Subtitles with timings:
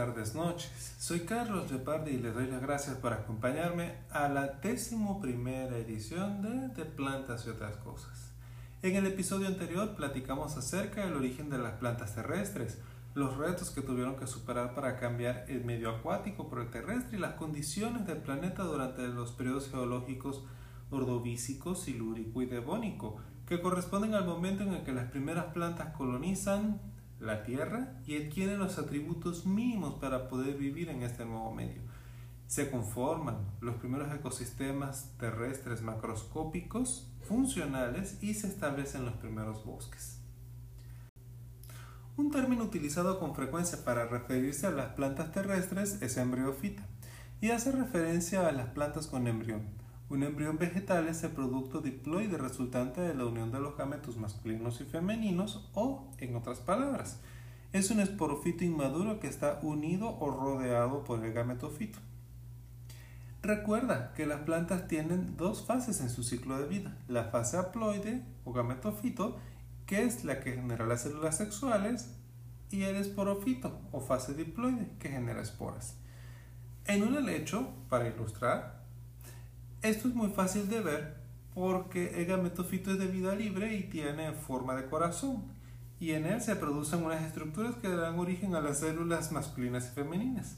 [0.00, 0.94] Tardes, noches.
[0.98, 6.40] Soy Carlos Lepardi y les doy las gracias por acompañarme a la décimo primera edición
[6.40, 8.32] de De Plantas y otras cosas.
[8.80, 12.78] En el episodio anterior platicamos acerca del origen de las plantas terrestres,
[13.12, 17.20] los retos que tuvieron que superar para cambiar el medio acuático por el terrestre y
[17.20, 20.44] las condiciones del planeta durante los periodos geológicos
[20.90, 26.80] ordovícico, silúrico y devónico, que corresponden al momento en el que las primeras plantas colonizan
[27.20, 31.82] la Tierra y adquieren los atributos mínimos para poder vivir en este nuevo medio.
[32.46, 40.18] Se conforman los primeros ecosistemas terrestres macroscópicos funcionales y se establecen los primeros bosques.
[42.16, 46.82] Un término utilizado con frecuencia para referirse a las plantas terrestres es embriofita
[47.40, 49.79] y hace referencia a las plantas con embrión.
[50.10, 54.80] Un embrión vegetal es el producto diploide resultante de la unión de los gametos masculinos
[54.80, 57.20] y femeninos o, en otras palabras,
[57.72, 62.00] es un esporofito inmaduro que está unido o rodeado por el gametofito.
[63.40, 68.24] Recuerda que las plantas tienen dos fases en su ciclo de vida, la fase haploide
[68.44, 69.38] o gametofito,
[69.86, 72.16] que es la que genera las células sexuales,
[72.72, 75.94] y el esporofito o fase diploide, que genera esporas.
[76.86, 78.79] En un helecho, para ilustrar,
[79.82, 81.20] esto es muy fácil de ver
[81.54, 85.44] porque el gametofito es de vida libre y tiene forma de corazón
[85.98, 89.94] y en él se producen unas estructuras que dan origen a las células masculinas y
[89.94, 90.56] femeninas.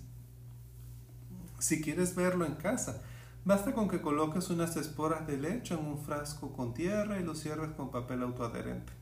[1.59, 3.03] Si quieres verlo en casa,
[3.45, 7.35] basta con que coloques unas esporas de leche en un frasco con tierra y lo
[7.35, 8.93] cierres con papel autoadherente.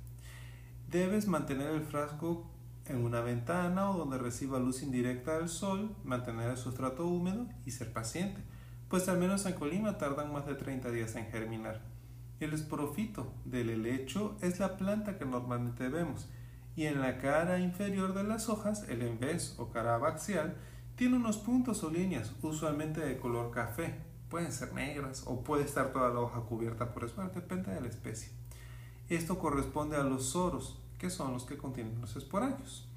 [0.88, 2.50] Debes mantener el frasco
[2.86, 7.70] en una ventana o donde reciba luz indirecta del sol, mantener el sustrato húmedo y
[7.70, 8.42] ser paciente
[8.90, 11.80] pues al menos en Colima tardan más de 30 días en germinar.
[12.40, 16.28] El esporofito del helecho es la planta que normalmente vemos,
[16.74, 20.56] y en la cara inferior de las hojas, el envés o cara abaxial,
[20.96, 23.94] tiene unos puntos o líneas, usualmente de color café.
[24.28, 27.88] Pueden ser negras o puede estar toda la hoja cubierta por esmalte, depende de la
[27.88, 28.30] especie.
[29.08, 32.89] Esto corresponde a los soros, que son los que contienen los esporangios.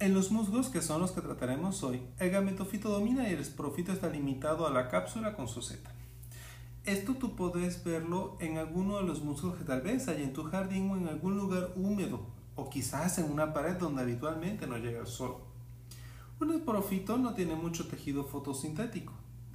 [0.00, 3.90] En los musgos, que son los que trataremos hoy, el gametofito domina y el esporofito
[3.92, 5.92] está limitado a la cápsula con su seta.
[6.84, 10.44] Esto tú puedes verlo en alguno de los musgos que tal vez hay en tu
[10.44, 12.20] jardín o en algún lugar húmedo,
[12.54, 15.38] o quizás en una pared donde habitualmente no llega el sol.
[16.38, 19.12] Un esporofito no tiene mucho tejido fotosintético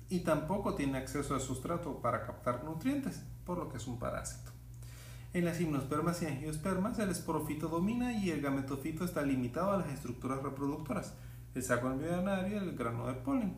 [0.09, 4.52] y tampoco tiene acceso al sustrato para captar nutrientes, por lo que es un parásito.
[5.33, 9.89] En las gimnospermas y angiospermas, el esporofito domina y el gametofito está limitado a las
[9.89, 11.15] estructuras reproductoras,
[11.55, 13.55] el saco embrionario y el grano de polen.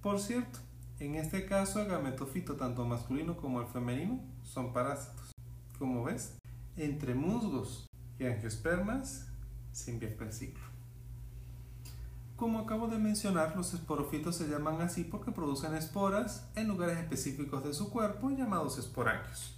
[0.00, 0.60] Por cierto,
[1.00, 5.32] en este caso el gametofito, tanto masculino como el femenino, son parásitos.
[5.76, 6.36] Como ves,
[6.76, 7.88] entre musgos
[8.20, 9.26] y angiospermas
[9.72, 10.62] se invierte el ciclo.
[12.36, 17.64] Como acabo de mencionar, los esporofitos se llaman así porque producen esporas en lugares específicos
[17.64, 19.56] de su cuerpo llamados esporangios.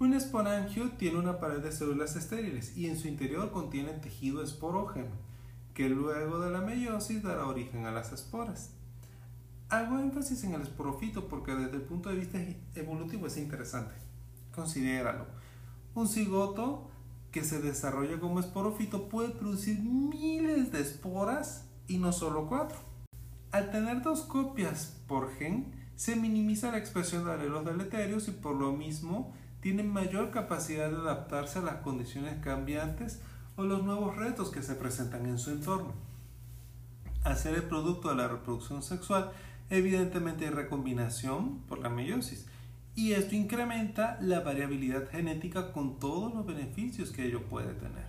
[0.00, 5.10] Un esporangio tiene una pared de células estériles y en su interior contiene tejido esporógeno,
[5.74, 8.70] que luego de la meiosis dará origen a las esporas.
[9.68, 12.38] Hago énfasis en el esporofito porque desde el punto de vista
[12.76, 13.92] evolutivo es interesante.
[14.54, 15.26] Considéralo.
[15.96, 16.88] Un cigoto
[17.32, 22.78] que se desarrolla como esporofito puede producir miles de esporas y no solo cuatro.
[23.50, 28.54] Al tener dos copias por gen, se minimiza la expresión de alelos deleterios y por
[28.54, 33.20] lo mismo tienen mayor capacidad de adaptarse a las condiciones cambiantes
[33.56, 35.94] o los nuevos retos que se presentan en su entorno.
[37.36, 39.32] Ser el producto de la reproducción sexual,
[39.68, 42.46] evidentemente hay recombinación por la meiosis,
[42.94, 48.06] y esto incrementa la variabilidad genética con todos los beneficios que ello puede tener.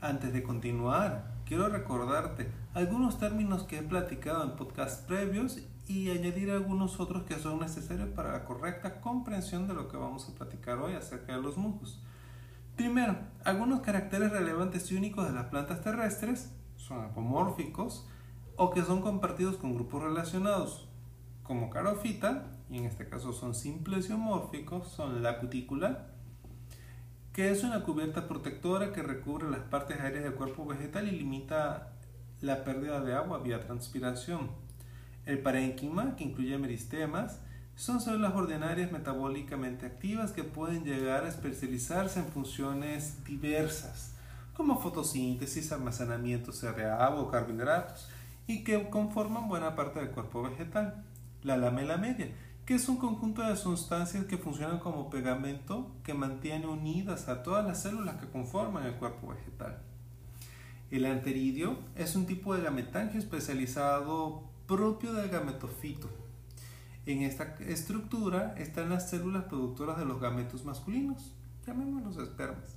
[0.00, 5.58] Antes de continuar, quiero recordarte algunos términos que he platicado en podcasts previos
[5.88, 10.28] y añadir algunos otros que son necesarios para la correcta comprensión de lo que vamos
[10.28, 12.02] a platicar hoy acerca de los musgos.
[12.76, 18.06] Primero, algunos caracteres relevantes y únicos de las plantas terrestres son apomórficos
[18.56, 20.88] o que son compartidos con grupos relacionados,
[21.42, 26.08] como carofita, y en este caso son simples y homórficos, son la cutícula,
[27.32, 31.92] que es una cubierta protectora que recubre las partes aéreas del cuerpo vegetal y limita
[32.40, 34.67] la pérdida de agua vía transpiración.
[35.28, 37.38] El parénquima, que incluye meristemas,
[37.76, 44.14] son células ordinarias metabólicamente activas que pueden llegar a especializarse en funciones diversas,
[44.54, 46.50] como fotosíntesis, almacenamiento
[46.98, 48.08] agua o carbohidratos,
[48.46, 51.04] y que conforman buena parte del cuerpo vegetal.
[51.42, 52.30] La lamela media,
[52.64, 57.66] que es un conjunto de sustancias que funcionan como pegamento que mantiene unidas a todas
[57.66, 59.76] las células que conforman el cuerpo vegetal.
[60.90, 66.08] El anteridio es un tipo de gametangio especializado propio del gametofito.
[67.06, 71.32] En esta estructura están las células productoras de los gametos masculinos,
[71.66, 72.76] llamémoslos espermas.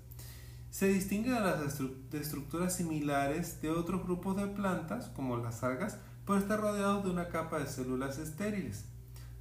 [0.70, 1.82] Se distingue de las
[2.14, 7.28] estructuras similares de otros grupos de plantas, como las algas, por estar rodeados de una
[7.28, 8.86] capa de células estériles.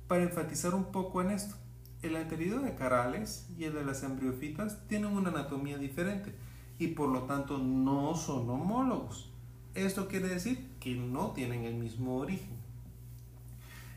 [0.08, 1.54] Para enfatizar un poco en esto,
[2.02, 6.34] el anterior de carales y el de las embriofitas tienen una anatomía diferente
[6.80, 9.29] y por lo tanto no son homólogos.
[9.74, 12.58] Esto quiere decir que no tienen el mismo origen.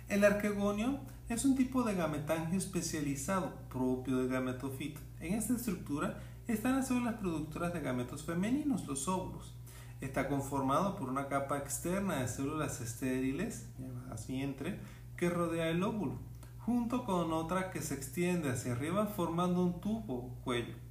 [0.07, 0.99] El arquegonio
[1.29, 5.01] es un tipo de gametangio especializado propio del gametofito.
[5.19, 9.55] En esta estructura están las células productoras de gametos femeninos, los óvulos.
[9.99, 14.79] Está conformado por una capa externa de células estériles, llamadas vientre,
[15.17, 16.19] que rodea el óvulo,
[16.59, 20.82] junto con otra que se extiende hacia arriba formando un tubo o cuello.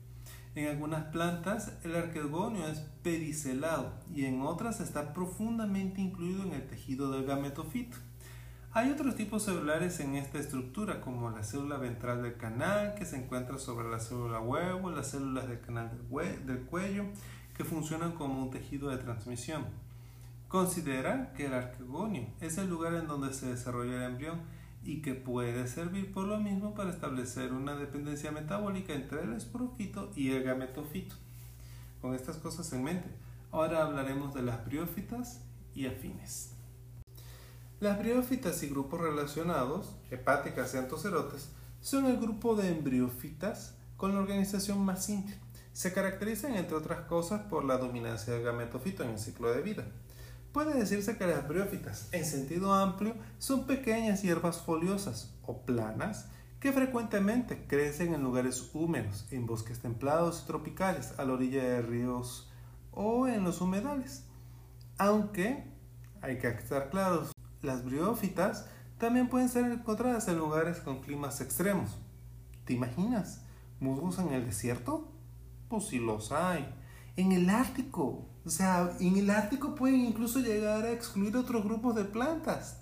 [0.54, 6.66] En algunas plantas el arquegonio es pedicelado y en otras está profundamente incluido en el
[6.66, 7.96] tejido del gametofito.
[8.74, 13.16] Hay otros tipos celulares en esta estructura, como la célula ventral del canal, que se
[13.16, 15.90] encuentra sobre la célula huevo, las células del canal
[16.46, 17.04] del, cuello,
[17.54, 19.64] que funcionan como un tejido de transmisión.
[20.48, 24.40] Considera que el arquegonio es el lugar en donde se desarrolla el embrión
[24.84, 30.10] y que puede servir por lo mismo para establecer una dependencia metabólica entre el esporofito
[30.16, 31.14] y el gametofito.
[32.00, 33.08] Con estas cosas en mente,
[33.52, 35.40] ahora hablaremos de las briófitas
[35.74, 36.50] y afines.
[37.80, 41.50] Las briófitas y grupos relacionados, hepáticas y antocerotes,
[41.80, 45.36] son el grupo de embriófitas con la organización más simple.
[45.72, 49.84] Se caracterizan, entre otras cosas, por la dominancia del gametofito en el ciclo de vida.
[50.52, 56.26] Puede decirse que las briófitas, en sentido amplio, son pequeñas hierbas foliosas o planas
[56.60, 61.82] que frecuentemente crecen en lugares húmedos, en bosques templados y tropicales, a la orilla de
[61.82, 62.50] ríos
[62.92, 64.24] o en los humedales.
[64.98, 65.64] Aunque
[66.20, 67.32] hay que estar claros,
[67.62, 68.66] las briófitas
[68.98, 71.98] también pueden ser encontradas en lugares con climas extremos.
[72.66, 73.40] ¿Te imaginas?
[73.80, 75.08] ¿Musgos en el desierto?
[75.68, 76.72] Pues sí los hay.
[77.16, 78.28] En el Ártico.
[78.44, 82.78] O sea, en el Ártico pueden incluso llegar a excluir otros grupos de plantas.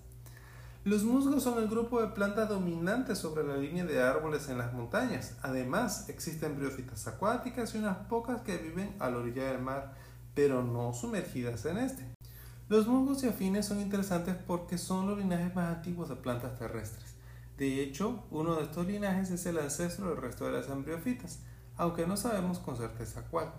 [0.85, 4.73] Los musgos son el grupo de plantas dominantes sobre la línea de árboles en las
[4.73, 5.35] montañas.
[5.43, 9.93] Además, existen briófitas acuáticas y unas pocas que viven a la orilla del mar,
[10.35, 12.07] pero no sumergidas en este.
[12.71, 17.15] Los musgos y afines son interesantes porque son los linajes más antiguos de plantas terrestres.
[17.59, 21.41] De hecho, uno de estos linajes es el ancestro del resto de las embriofitas,
[21.77, 23.53] aunque no sabemos con certeza cuál.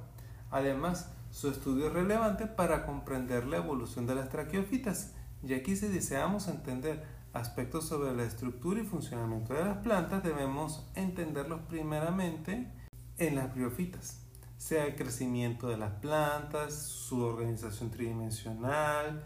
[0.49, 5.13] Además, su estudio es relevante para comprender la evolución de las traqueofitas,
[5.43, 10.87] y aquí si deseamos entender aspectos sobre la estructura y funcionamiento de las plantas, debemos
[10.93, 12.71] entenderlos primeramente
[13.17, 14.21] en las briofitas
[14.61, 19.23] sea el crecimiento de las plantas, su organización tridimensional,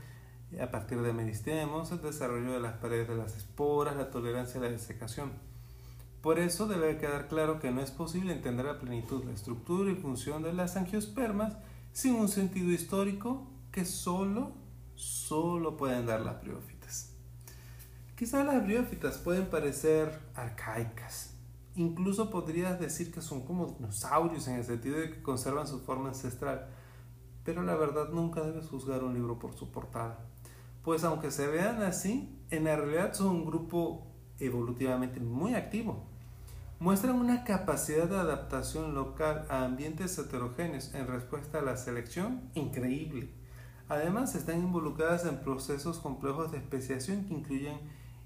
[0.61, 4.63] a partir de meristemos, el desarrollo de las paredes de las esporas, la tolerancia a
[4.63, 5.33] la desecación.
[6.21, 9.95] Por eso debe quedar claro que no es posible entender a plenitud la estructura y
[9.95, 11.57] función de las angiospermas
[11.95, 14.51] sin un sentido histórico que solo,
[14.95, 17.13] solo pueden dar las briófitas.
[18.17, 21.31] Quizás las briófitas pueden parecer arcaicas,
[21.77, 26.09] Incluso podrías decir que son como dinosaurios en el sentido de que conservan su forma
[26.09, 26.67] ancestral.
[27.45, 30.19] Pero la verdad nunca debes juzgar un libro por su portada.
[30.83, 34.07] Pues aunque se vean así, en la realidad son un grupo
[34.39, 36.14] evolutivamente muy activo.
[36.79, 43.29] Muestran una capacidad de adaptación local a ambientes heterogéneos en respuesta a la selección increíble.
[43.87, 47.79] Además, están involucradas en procesos complejos de especiación que incluyen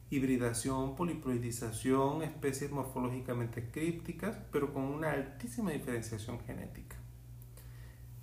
[0.10, 6.96] hibridación, poliploidización, especies morfológicamente crípticas, pero con una altísima diferenciación genética.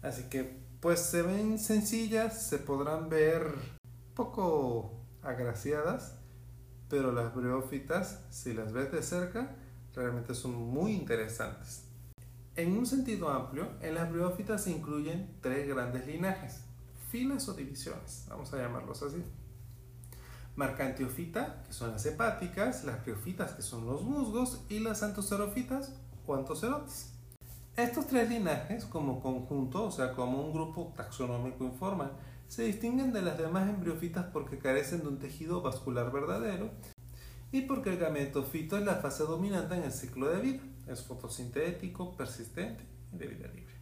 [0.03, 3.47] Así que, pues se ven sencillas, se podrán ver
[4.15, 4.93] poco
[5.23, 6.19] agraciadas,
[6.89, 9.55] pero las briófitas, si las ves de cerca,
[9.97, 11.85] realmente son muy interesantes.
[12.55, 16.61] En un sentido amplio, en las briófitas se incluyen tres grandes linajes,
[17.11, 19.23] filas o divisiones, vamos a llamarlos así.
[20.55, 25.93] Marcantiofita, que son las hepáticas, las criofitas, que son los musgos, y las antocerofitas
[26.27, 27.13] o antocerotes.
[27.77, 32.13] Estos tres linajes, como conjunto, o sea, como un grupo taxonómico informal,
[32.49, 36.71] se distinguen de las demás embriofitas porque carecen de un tejido vascular verdadero
[37.53, 40.63] y porque el gametofito es la fase dominante en el ciclo de vida.
[40.87, 43.75] Es fotosintético, persistente y de vida libre.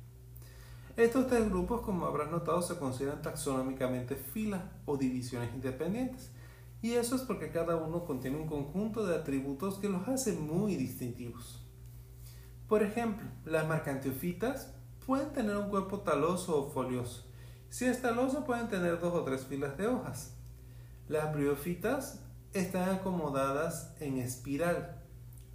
[0.97, 6.31] Estos tres grupos, como habrás notado, se consideran taxonómicamente filas o divisiones independientes
[6.85, 10.77] y eso es porque cada uno contiene un conjunto de atributos que los hace muy
[10.77, 11.67] distintivos.
[12.69, 14.75] Por ejemplo, las marcantiofitas
[15.07, 17.25] pueden tener un cuerpo taloso o folioso.
[17.71, 20.37] Si es taloso pueden tener dos o tres filas de hojas.
[21.09, 22.21] Las briofitas
[22.55, 25.03] están acomodadas en espiral,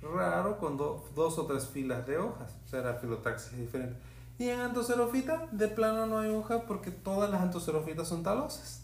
[0.02, 3.98] raro con dos o tres filas de hojas, o sea, la filotaxis es diferente.
[4.38, 8.84] Y en antocerofita de plano no hay hoja porque todas las antocerofitas son talosas.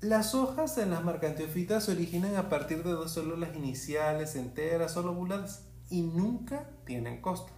[0.00, 5.02] Las hojas en las marcantiofitas se originan a partir de dos células iniciales enteras o
[5.02, 7.52] lobuladas y nunca tienen costa.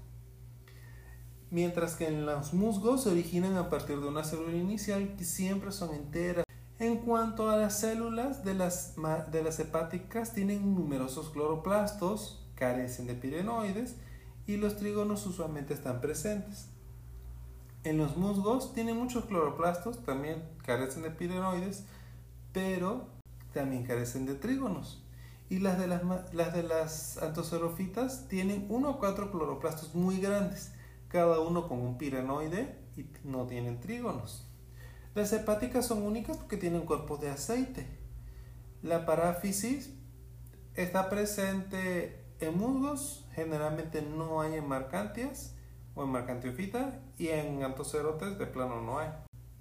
[1.50, 5.72] Mientras que en los musgos se originan a partir de una célula inicial que siempre
[5.72, 6.43] son enteras.
[6.80, 8.94] En cuanto a las células de las,
[9.30, 13.96] de las hepáticas, tienen numerosos cloroplastos, carecen de pirenoides
[14.46, 16.68] y los trígonos usualmente están presentes.
[17.84, 21.84] En los musgos tienen muchos cloroplastos, también carecen de pirenoides,
[22.52, 23.06] pero
[23.52, 25.00] también carecen de trígonos.
[25.48, 26.02] Y las de las,
[26.32, 30.72] las, de las antocerofitas tienen uno o cuatro cloroplastos muy grandes,
[31.08, 34.43] cada uno con un pirenoide y no tienen trígonos.
[35.14, 37.86] Las hepáticas son únicas porque tienen cuerpos de aceite.
[38.82, 39.94] La paráfisis
[40.74, 45.54] está presente en musgos, generalmente no hay en marcantias
[45.94, 49.08] o en marcantiofita y en antocerotes de plano no hay.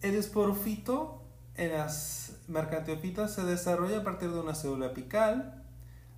[0.01, 1.21] El esporofito
[1.55, 5.63] en las mercantiofitas se desarrolla a partir de una célula apical.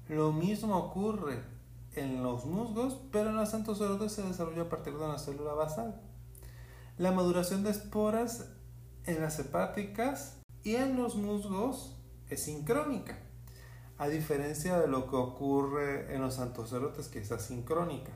[0.07, 1.43] Lo mismo ocurre
[1.95, 6.01] en los musgos, pero en los antocerotes se desarrolla a partir de una célula basal.
[6.97, 8.54] La maduración de esporas
[9.05, 11.95] en las hepáticas y en los musgos
[12.29, 13.19] es sincrónica,
[13.97, 18.11] a diferencia de lo que ocurre en los antocerotes que es asincrónica.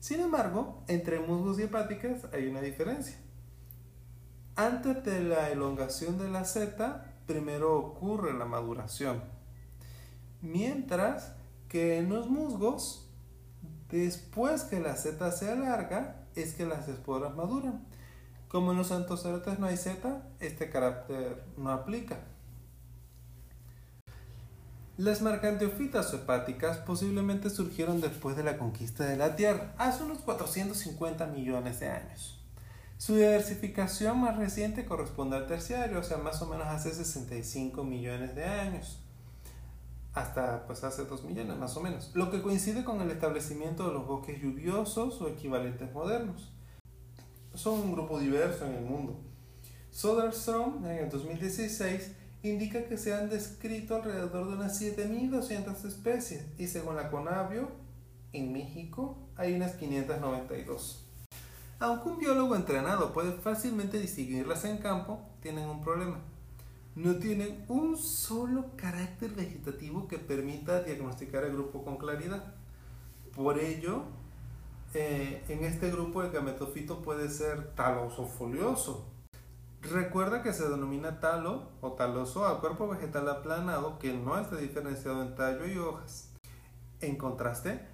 [0.00, 3.16] Sin embargo, entre musgos y hepáticas hay una diferencia.
[4.56, 9.22] Antes de la elongación de la seta, primero ocurre la maduración.
[10.42, 11.34] Mientras
[11.68, 13.10] que en los musgos,
[13.90, 17.86] después que la seta se alarga, es que las esporas maduran.
[18.48, 22.18] Como en los antocerotes no hay seta, este carácter no aplica.
[24.98, 31.26] Las marcanteofitas hepáticas posiblemente surgieron después de la conquista de la Tierra, hace unos 450
[31.26, 32.40] millones de años.
[32.96, 38.34] Su diversificación más reciente corresponde al terciario, o sea, más o menos hace 65 millones
[38.34, 39.00] de años,
[40.14, 43.92] hasta pues hace 2 millones más o menos, lo que coincide con el establecimiento de
[43.92, 46.55] los bosques lluviosos o equivalentes modernos.
[47.56, 49.16] Son un grupo diverso en el mundo.
[49.90, 56.66] Soderstrom, en el 2016, indica que se han descrito alrededor de unas 7.200 especies y
[56.66, 57.70] según la Conavio,
[58.34, 61.02] en México hay unas 592.
[61.78, 66.18] Aunque un biólogo entrenado puede fácilmente distinguirlas en campo, tienen un problema.
[66.94, 72.54] No tienen un solo carácter vegetativo que permita diagnosticar el grupo con claridad.
[73.34, 74.04] Por ello,
[74.98, 79.06] eh, en este grupo el gametofito puede ser taloso folioso.
[79.82, 85.20] Recuerda que se denomina talo o taloso al cuerpo vegetal aplanado que no está diferenciado
[85.20, 86.32] en tallo y hojas.
[87.00, 87.86] En contraste,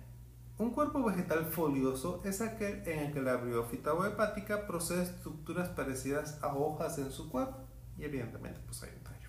[0.58, 5.70] un cuerpo vegetal folioso es aquel en el que la briófita o hepática procede estructuras
[5.70, 7.58] parecidas a hojas en su cuerpo
[7.98, 9.28] y evidentemente pues hay un tallo.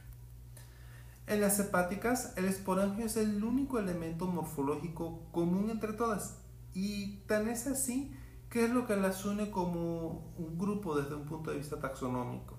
[1.26, 6.43] En las hepáticas el esporangio es el único elemento morfológico común entre todas
[6.74, 8.16] y tan es así
[8.50, 12.56] que es lo que las une como un grupo desde un punto de vista taxonómico.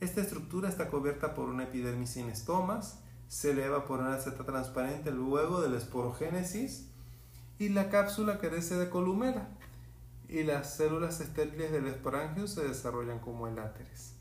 [0.00, 5.10] Esta estructura está cubierta por una epidermis sin estomas, se eleva por una seta transparente
[5.10, 6.88] luego de la esporogénesis
[7.58, 9.48] y la cápsula carece de columela
[10.28, 14.14] y las células estériles del esporangio se desarrollan como eláteres.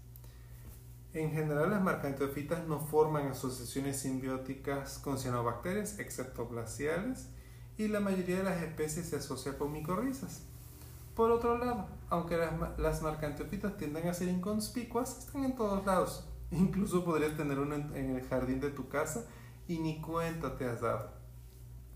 [1.13, 7.29] En general, las marcanteofitas no forman asociaciones simbióticas con cianobacterias, excepto glaciales,
[7.77, 10.41] y la mayoría de las especies se asocia con micorrizas.
[11.15, 16.25] Por otro lado, aunque las, las marcanteofitas tienden a ser inconspicuas, están en todos lados.
[16.51, 19.25] Incluso podrías tener una en el jardín de tu casa
[19.67, 21.11] y ni cuenta te has dado.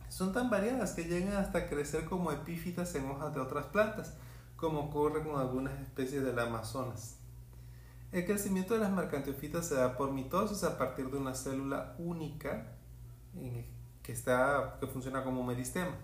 [0.09, 4.13] Son tan variadas que llegan hasta crecer como epífitas en hojas de otras plantas,
[4.57, 7.17] como ocurre con algunas especies del Amazonas.
[8.11, 12.75] El crecimiento de las marcantiofitas se da por mitosis a partir de una célula única
[14.03, 15.95] que, está, que funciona como meristema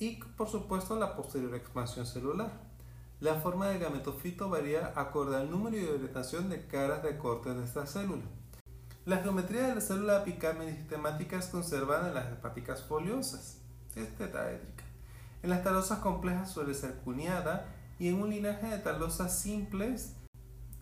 [0.00, 2.50] y por supuesto la posterior expansión celular.
[3.20, 7.62] La forma del gametofito varía acorde al número y orientación de caras de corte de
[7.62, 8.24] esta célula.
[9.04, 13.58] La geometría de la célula apical sistemática es conservada en las hepáticas foliosas,
[13.94, 14.84] es tetraédrica.
[15.42, 17.66] En las talosas complejas suele ser cuneada
[17.98, 20.16] y en un linaje de talosas simples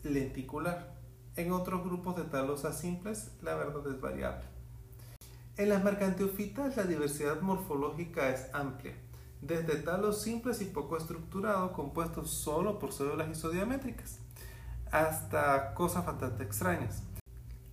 [0.05, 0.95] lenticular.
[1.35, 4.58] En otros grupos de talosas simples la verdad es variable.
[5.59, 8.95] En las mercantiofitas la diversidad morfológica es amplia,
[9.43, 14.21] desde talos simples y poco estructurados compuestos solo por células isodiamétricas
[14.93, 17.03] hasta cosas bastante extrañas.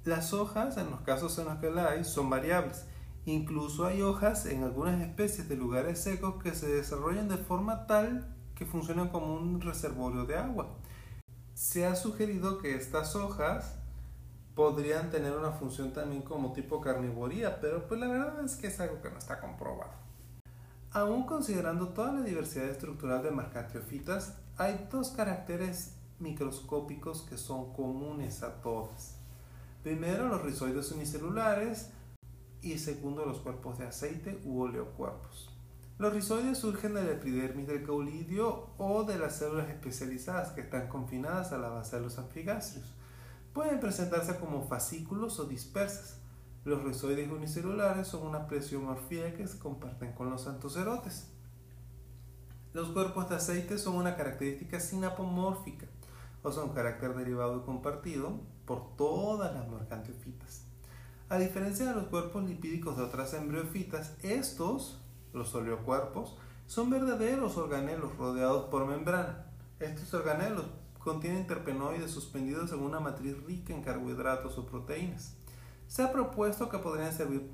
[0.04, 2.86] Las hojas, en los casos en los que la hay, son variables.
[3.28, 8.36] Incluso hay hojas en algunas especies de lugares secos que se desarrollan de forma tal
[8.56, 10.76] que funcionan como un reservorio de agua.
[11.54, 13.78] Se ha sugerido que estas hojas
[14.56, 18.80] podrían tener una función también como tipo carnivoría, pero pues la verdad es que es
[18.80, 19.94] algo que no está comprobado.
[20.92, 28.44] Aún considerando toda la diversidad estructural de marcatiofitas, hay dos caracteres microscópicos que son comunes
[28.44, 29.18] a todas.
[29.84, 31.90] Primero, los rizoides unicelulares
[32.62, 35.50] y segundo, los cuerpos de aceite u oleocuerpos.
[35.98, 40.88] Los rizoides surgen de la epidermis del caulidio o de las células especializadas que están
[40.88, 42.96] confinadas a la base de los anfigáceos.
[43.56, 46.18] Pueden presentarse como fascículos o dispersas.
[46.66, 51.32] Los rizoides unicelulares son una plesiomorfía que se comparten con los antocerotes.
[52.74, 55.86] Los cuerpos de aceite son una característica sinapomórfica,
[56.44, 60.66] o son carácter derivado y compartido por todas las mercantiofitas.
[61.30, 65.00] A diferencia de los cuerpos lipídicos de otras embriofitas, estos,
[65.32, 69.46] los oleocuerpos, son verdaderos organelos rodeados por membrana.
[69.80, 70.66] Estos organelos
[71.06, 75.38] contienen terpenoides suspendidos en una matriz rica en carbohidratos o proteínas.
[75.88, 77.48] Se ha propuesto que podrían servir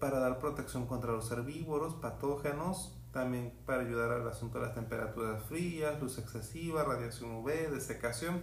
[0.00, 5.42] para dar protección contra los herbívoros, patógenos, también para ayudar al asunto de las temperaturas
[5.44, 8.40] frías, luz excesiva, radiación UV, desecación,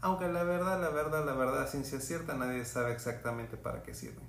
[0.00, 4.24] aunque la verdad, la verdad, la verdad, ciencia cierta, nadie sabe exactamente para qué sirven.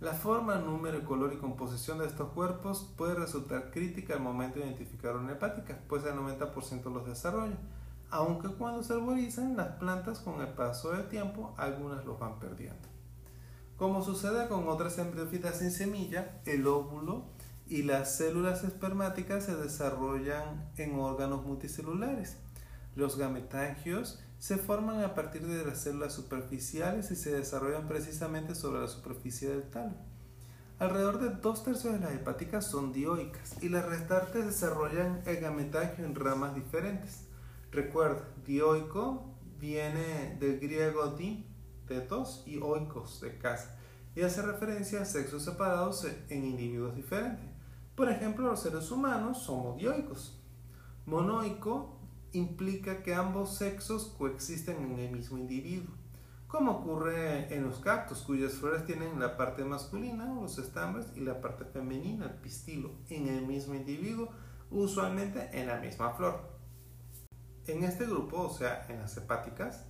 [0.00, 4.66] La forma, número, color y composición de estos cuerpos puede resultar crítica al momento de
[4.66, 7.56] identificar una hepática, pues el 90% los desarrolla,
[8.12, 12.88] aunque cuando se arborizan las plantas con el paso del tiempo, algunas los van perdiendo.
[13.78, 17.24] Como sucede con otras embriofitas sin semilla, el óvulo
[17.66, 22.36] y las células espermáticas se desarrollan en órganos multicelulares.
[22.94, 28.82] Los gametangios se forman a partir de las células superficiales y se desarrollan precisamente sobre
[28.82, 29.94] la superficie del talo.
[30.78, 36.04] Alrededor de dos tercios de las hepáticas son dioicas y las restantes desarrollan el gametangio
[36.04, 37.31] en ramas diferentes.
[37.72, 41.46] Recuerda, dioico viene del griego di,
[41.88, 43.78] tetos, y oikos, de casa,
[44.14, 47.46] y hace referencia a sexos separados en individuos diferentes.
[47.94, 50.38] Por ejemplo, los seres humanos somos dioicos.
[51.06, 51.98] Monoico
[52.32, 55.94] implica que ambos sexos coexisten en el mismo individuo,
[56.48, 61.40] como ocurre en los cactus, cuyas flores tienen la parte masculina, los estambres, y la
[61.40, 64.28] parte femenina, el pistilo, en el mismo individuo,
[64.70, 66.51] usualmente en la misma flor.
[67.66, 69.84] En este grupo, o sea, en las hepáticas,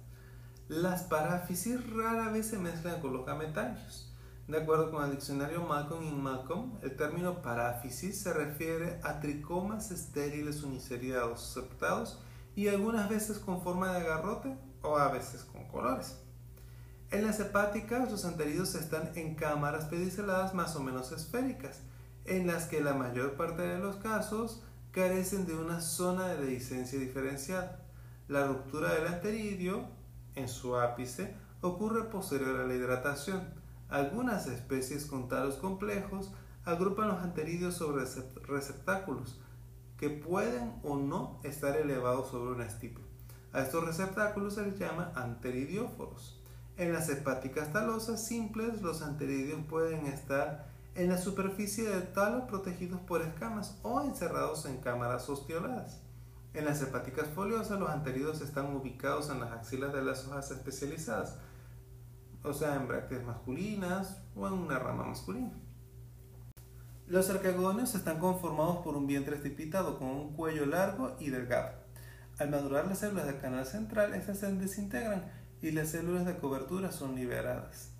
[0.69, 4.13] las paráfisis rara vez se mezclan con los gametangios.
[4.47, 9.91] De acuerdo con el diccionario Malcolm y Malcolm, el término paráfisis se refiere a tricomas
[9.91, 12.21] estériles uniceriados septados
[12.55, 16.19] y algunas veces con forma de garrote o a veces con colores.
[17.11, 21.81] En las hepáticas, los anteridos están en cámaras pediceladas más o menos esféricas,
[22.25, 26.99] en las que la mayor parte de los casos carecen de una zona de dehiscencia
[26.99, 27.81] diferenciada.
[28.29, 29.87] La ruptura del anteridio,
[30.37, 36.33] en su ápice, ocurre posterior a la hidratación algunas especies con talos complejos
[36.65, 38.07] agrupan los anteridios sobre
[38.47, 39.39] receptáculos
[39.99, 43.03] que pueden o no estar elevados sobre un estipo.
[43.53, 46.41] A estos receptáculos se les llama anteridióforos.
[46.79, 53.01] En las hepáticas talosas simples, los anteridios pueden estar en la superficie del talo protegidos
[53.01, 56.01] por escamas o encerrados en cámaras ostioladas.
[56.55, 61.37] En las hepáticas foliosas, los anteridios están ubicados en las axilas de las hojas especializadas,
[62.45, 65.53] o sea, en brácteas masculinas o en una rama masculina.
[67.07, 71.73] Los arcagonios están conformados por un vientre estipitado con un cuello largo y delgado.
[72.39, 75.31] Al madurar las células del canal central, estas se desintegran
[75.63, 77.92] y las células de cobertura son liberadas.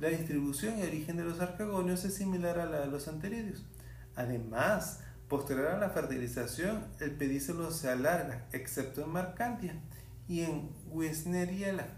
[0.00, 3.64] La distribución y origen de los arcagonios es similar a la de los anteridios.
[4.14, 9.74] Además, posterior a la fertilización, el pedicelo se alarga, excepto en Marcantia
[10.28, 11.88] y en Wisneriella.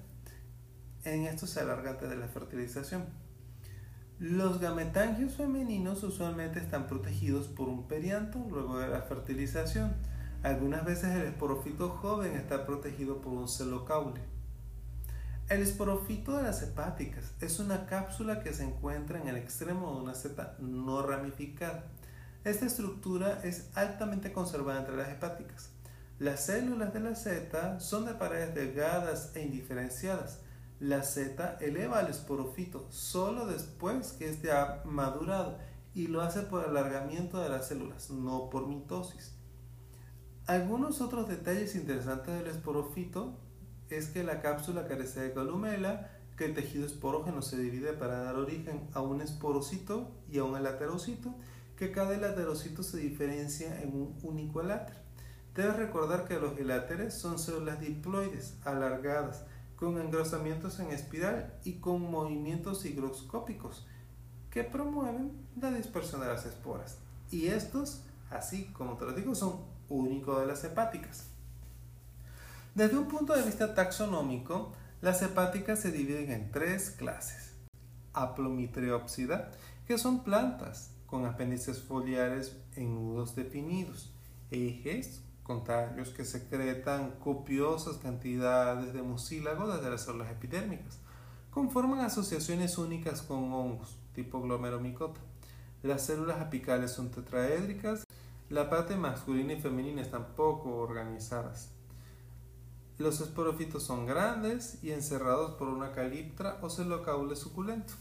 [1.05, 3.05] En esto se alarga antes de la fertilización.
[4.19, 9.95] Los gametangios femeninos usualmente están protegidos por un perianto luego de la fertilización.
[10.43, 14.21] Algunas veces el esporofito joven está protegido por un celocaule.
[15.51, 20.01] El esporofito de las hepáticas es una cápsula que se encuentra en el extremo de
[20.01, 21.85] una seta no ramificada.
[22.45, 25.71] Esta estructura es altamente conservada entre las hepáticas.
[26.19, 30.39] Las células de la seta son de paredes delgadas e indiferenciadas
[30.81, 35.59] la seta eleva el esporofito solo después que este ha madurado
[35.95, 39.35] y lo hace por alargamiento de las células, no por mitosis.
[40.47, 43.37] Algunos otros detalles interesantes del esporofito
[43.91, 48.37] es que la cápsula carece de columela, que el tejido esporógeno se divide para dar
[48.37, 51.35] origen a un esporocito y a un elaterocito,
[51.77, 54.97] que cada elaterocito se diferencia en un único eláter.
[55.55, 59.45] Debes recordar que los eláteres son células diploides, alargadas,
[59.77, 63.87] con engrosamientos en espiral y con movimientos higroscópicos
[64.51, 66.99] que promueven la dispersión de las esporas.
[67.31, 71.30] Y estos, así como te lo digo, son únicos de las hepáticas.
[72.75, 77.57] Desde un punto de vista taxonómico, las hepáticas se dividen en tres clases.
[78.13, 79.51] Aplomitreopsida,
[79.87, 84.15] que son plantas con apéndices foliares en nudos definidos,
[84.53, 91.01] ejes con tallos que secretan copiosas cantidades de mucílago desde las células epidérmicas.
[91.51, 95.21] Conforman asociaciones únicas con hongos, tipo glomeromicota.
[95.83, 98.05] Las células apicales son tetraédricas,
[98.49, 101.80] la parte masculina y femenina están poco organizadas.
[103.01, 107.95] Los esporofitos son grandes y encerrados por una caliptra o celocaule suculento.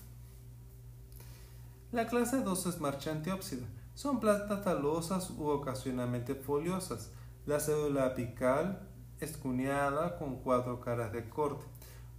[1.93, 3.65] La clase 2 es marchantiópsida.
[3.95, 7.11] Son plantas talosas u ocasionalmente foliosas.
[7.45, 8.89] La cédula apical
[9.21, 11.63] es cuneada con cuatro caras de corte.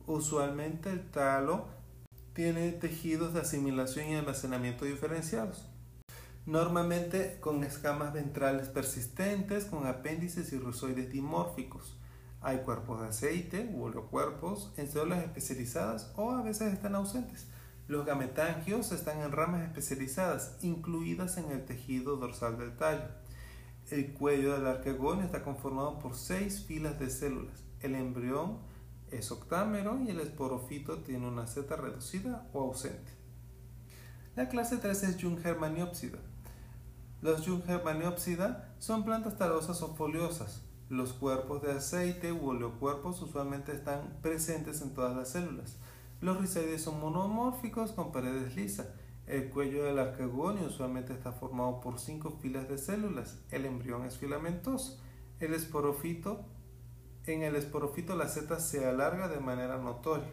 [0.07, 1.67] Usualmente el talo
[2.33, 5.67] tiene tejidos de asimilación y almacenamiento diferenciados.
[6.47, 12.00] Normalmente con escamas ventrales persistentes, con apéndices y rizoides dimórficos.
[12.43, 17.47] Hay cuerpos de aceite u oleocuerpos en células especializadas o a veces están ausentes.
[17.87, 23.09] Los gametangios están en ramas especializadas, incluidas en el tejido dorsal del tallo.
[23.91, 27.65] El cuello del arquegón está conformado por seis filas de células.
[27.81, 28.59] El embrión
[29.11, 33.13] es octámero y el esporofito tiene una seta reducida o ausente.
[34.37, 36.19] La clase 3 es Jungermaniopsida.
[37.21, 40.63] Los Jungermaniopsida son plantas talosas o foliosas.
[40.91, 45.77] Los cuerpos de aceite u oleocuerpos usualmente están presentes en todas las células.
[46.21, 48.89] Los rizoides son monomórficos con paredes lisas.
[49.29, 53.39] El cuello del arquegonio usualmente está formado por cinco filas de células.
[53.53, 55.01] El embrión es filamentoso.
[55.39, 56.45] El esporofito,
[57.25, 60.33] en el esporofito la seta se alarga de manera notoria.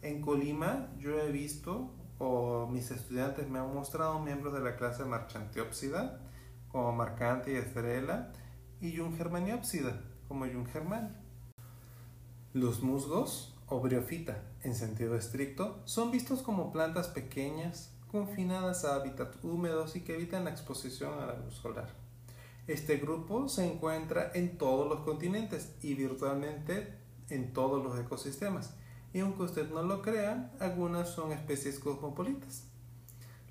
[0.00, 1.90] En Colima yo he visto,
[2.20, 6.20] o mis estudiantes me han mostrado miembros de la clase Marchantiopsida,
[6.68, 8.32] como Marcante y Estrella,
[8.82, 11.08] y Jungermaniopsida, como Jungermani.
[12.52, 19.42] Los musgos o briofita en sentido estricto son vistos como plantas pequeñas confinadas a hábitats
[19.42, 21.94] húmedos y que evitan la exposición a la luz solar.
[22.66, 26.98] Este grupo se encuentra en todos los continentes y virtualmente
[27.30, 28.74] en todos los ecosistemas.
[29.14, 32.64] Y aunque usted no lo crea, algunas son especies cosmopolitas.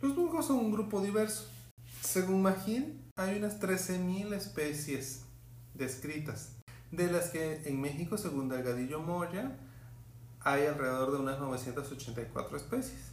[0.01, 1.47] Los musgos son un grupo diverso.
[2.01, 5.21] Según Magin, hay unas 13.000 especies
[5.75, 6.55] descritas,
[6.91, 9.57] de las que en México, según Delgadillo Moya,
[10.39, 13.11] hay alrededor de unas 984 especies.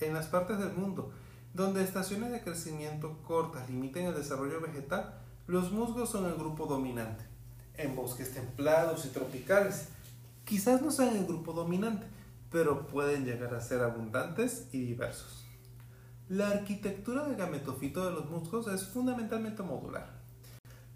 [0.00, 1.12] En las partes del mundo
[1.52, 7.24] donde estaciones de crecimiento cortas limiten el desarrollo vegetal, los musgos son el grupo dominante.
[7.74, 9.88] En bosques templados y tropicales,
[10.44, 12.06] quizás no sean el grupo dominante,
[12.50, 15.43] pero pueden llegar a ser abundantes y diversos.
[16.30, 20.22] La arquitectura del gametofito de los musgos es fundamentalmente modular.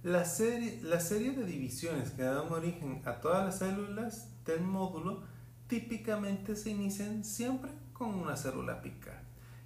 [0.03, 5.25] La serie, de divisiones que dan origen a todas las células del módulo
[5.67, 9.21] típicamente se inician siempre con una célula apical,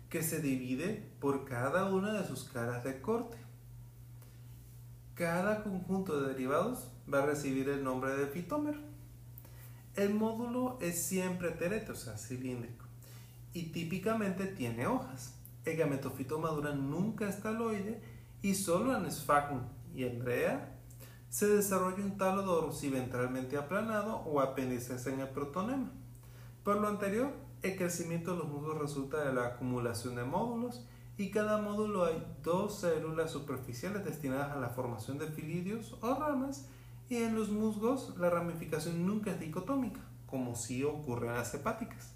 [0.08, 3.36] que se divide por cada una de sus caras de corte.
[5.14, 8.80] Cada conjunto de derivados va a recibir el nombre de fitómero.
[9.94, 12.86] El módulo es siempre terete, o sea, cilíndrico,
[13.52, 15.34] y típicamente tiene hojas.
[15.64, 18.02] El gametofito madura nunca estaloide
[18.42, 20.78] y solo en esfagmo y en brea
[21.28, 25.90] se desarrolla un talo dorsiventralmente aplanado o apéndices en el protonema.
[26.64, 30.84] Por lo anterior, el crecimiento de los musgos resulta de la acumulación de módulos
[31.16, 36.68] y cada módulo hay dos células superficiales destinadas a la formación de filidios o ramas
[37.08, 42.14] y en los musgos la ramificación nunca es dicotómica, como sí ocurre en las hepáticas.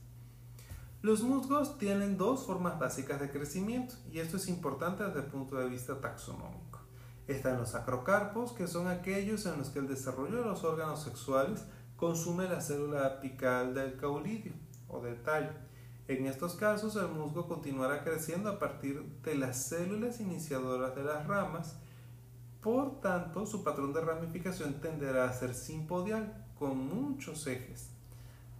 [1.06, 5.56] Los musgos tienen dos formas básicas de crecimiento y esto es importante desde el punto
[5.56, 6.80] de vista taxonómico.
[7.28, 11.64] Están los acrocarpos, que son aquellos en los que el desarrollo de los órganos sexuales
[11.94, 14.50] consume la célula apical del caulidio
[14.88, 15.52] o del tallo.
[16.08, 21.24] En estos casos, el musgo continuará creciendo a partir de las células iniciadoras de las
[21.28, 21.76] ramas,
[22.60, 27.90] por tanto, su patrón de ramificación tenderá a ser simpodial, con muchos ejes.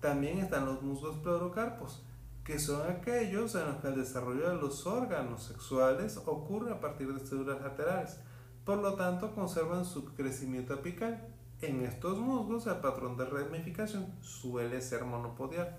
[0.00, 2.05] También están los musgos pleurocarpos,
[2.46, 7.12] que son aquellos en los que el desarrollo de los órganos sexuales ocurre a partir
[7.12, 8.20] de células laterales,
[8.64, 11.26] por lo tanto conservan su crecimiento apical.
[11.60, 15.76] En estos musgos el patrón de ramificación suele ser monopodial.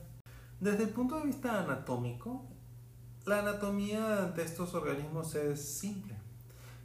[0.60, 2.46] Desde el punto de vista anatómico,
[3.26, 6.18] la anatomía de estos organismos es simple.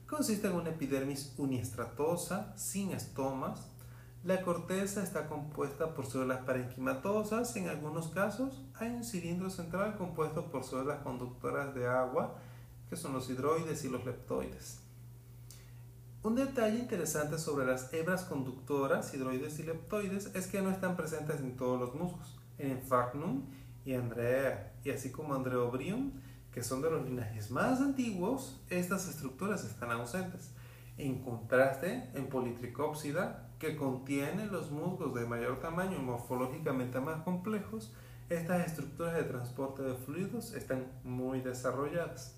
[0.07, 3.72] Consiste en una epidermis uniestratosa, sin estomas.
[4.25, 7.57] La corteza está compuesta por células parenquimatosas.
[7.57, 12.37] En algunos casos hay un cilindro central compuesto por células conductoras de agua,
[12.89, 14.79] que son los hidroides y los leptoides.
[16.23, 21.41] Un detalle interesante sobre las hebras conductoras, hidroides y leptoides, es que no están presentes
[21.41, 22.39] en todos los musgos.
[22.59, 23.47] En Fagnum
[23.85, 26.13] y Andrea, y así como Andreobrium,
[26.53, 30.53] que son de los linajes más antiguos, estas estructuras están ausentes.
[30.97, 37.93] En contraste, en Politricopsida, que contiene los musgos de mayor tamaño y morfológicamente más complejos,
[38.29, 42.37] estas estructuras de transporte de fluidos están muy desarrolladas.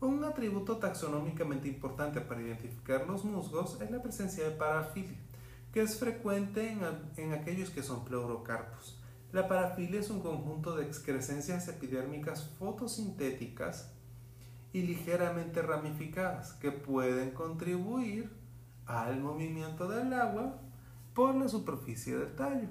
[0.00, 5.18] Un atributo taxonómicamente importante para identificar los musgos es la presencia de parafilia,
[5.74, 6.74] que es frecuente
[7.18, 8.98] en, aquellos que son pleurocarpos.
[9.32, 13.92] La parafilia es un conjunto de excrescencias epidérmicas fotosintéticas
[14.72, 18.45] y ligeramente ramificadas que pueden contribuir
[18.86, 20.54] al movimiento del agua
[21.14, 22.68] por la superficie del tallo.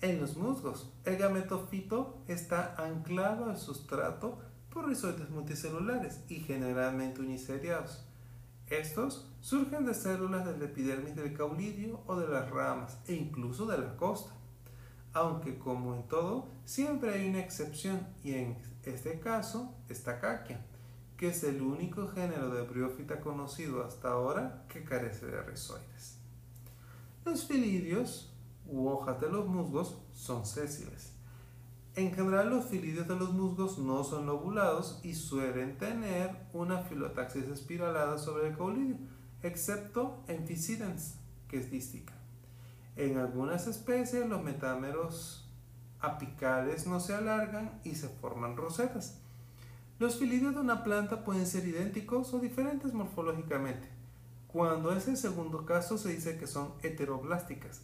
[0.00, 4.38] En los musgos, el gametofito está anclado al sustrato
[4.70, 8.04] por rizoides multicelulares y generalmente uniseriados.
[8.68, 13.78] Estos surgen de células del epidermis del caulidio o de las ramas e incluso de
[13.78, 14.32] la costa.
[15.12, 20.64] Aunque como en todo, siempre hay una excepción y en este caso está Caquia,
[21.22, 26.18] que es el único género de briófita conocido hasta ahora que carece de rizoides.
[27.24, 28.34] Los filidios
[28.66, 31.12] u hojas de los musgos son sésiles
[31.94, 37.44] en general los filidios de los musgos no son lobulados y suelen tener una filotaxis
[37.44, 38.96] espiralada sobre el caulidio,
[39.42, 42.14] excepto en Physidens, que es dística.
[42.96, 45.50] En algunas especies los metámeros
[46.00, 49.21] apicales no se alargan y se forman rosetas.
[50.02, 53.86] Los filidios de una planta pueden ser idénticos o diferentes morfológicamente.
[54.48, 57.82] Cuando es el segundo caso se dice que son heteroblásticas.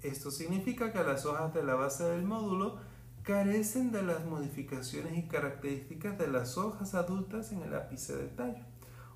[0.00, 2.78] Esto significa que las hojas de la base del módulo
[3.24, 8.64] carecen de las modificaciones y características de las hojas adultas en el ápice del tallo.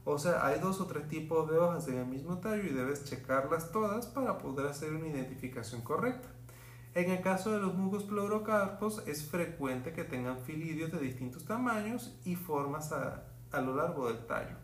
[0.04, 3.04] O sea, hay dos o tres tipos de hojas en el mismo tallo y debes
[3.04, 6.28] checarlas todas para poder hacer una identificación correcta.
[6.94, 12.16] En el caso de los musgos pleurocarpos es frecuente que tengan filidios de distintos tamaños
[12.24, 13.24] y formas a,
[13.61, 14.57] lo largo del tallo.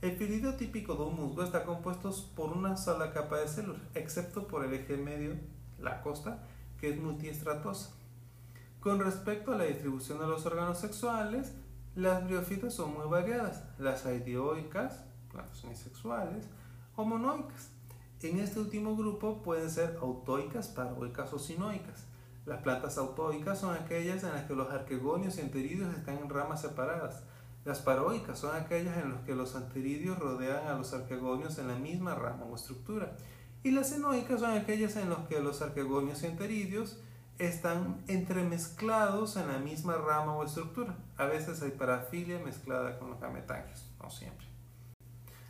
[0.00, 4.48] El filidio típico de un musgo está compuesto por una sola capa de células, excepto
[4.48, 5.34] por el eje medio,
[5.78, 6.44] la costa,
[6.80, 7.94] que es multiestratosa.
[8.80, 11.52] Con respecto a la distribución de los órganos sexuales,
[11.94, 13.64] las briofitas son muy variadas.
[13.78, 16.48] Las hay dioicas, plantas unisexuales,
[16.94, 17.70] o monoicas.
[18.22, 22.06] En este último grupo pueden ser autoicas, paroicas o sinoicas.
[22.46, 26.62] Las plantas autoicas son aquellas en las que los arquegonios y anteridios están en ramas
[26.62, 27.24] separadas.
[27.66, 31.74] Las paroicas son aquellas en las que los anteridios rodean a los arquegonios en la
[31.74, 33.16] misma rama o estructura.
[33.62, 36.98] Y las sinoicas son aquellas en las que los arquegonios y anteridios
[37.38, 40.96] están entremezclados en la misma rama o estructura.
[41.18, 44.45] A veces hay parafilia mezclada con los gametangios, no siempre.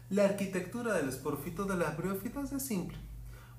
[0.08, 2.96] La arquitectura del esporfito de las briófitas es simple.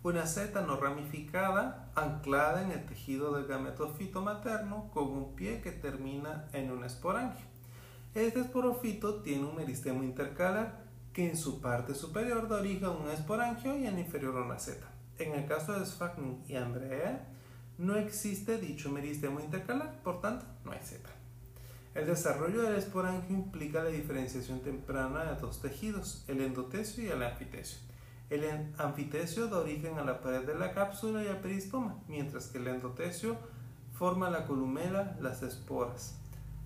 [0.01, 5.73] Una seta no ramificada anclada en el tejido del gametofito materno con un pie que
[5.73, 7.45] termina en un esporangio.
[8.15, 13.09] Este esporofito tiene un meristemo intercalar que en su parte superior da origen a un
[13.09, 14.87] esporangio y en inferior a una seta.
[15.19, 17.27] En el caso de Sphagnum y Andrea,
[17.77, 21.16] no existe dicho meristemo intercalar, por tanto, no hay Z.
[21.97, 27.23] El desarrollo del esporangio implica la diferenciación temprana de dos tejidos, el endotesio y el
[27.23, 27.79] anfitesio.
[28.29, 28.43] El
[28.77, 32.67] anfitesio da origen a la pared de la cápsula y al peristoma, mientras que el
[32.67, 33.37] endotesio
[33.93, 36.19] forma la columela, las esporas.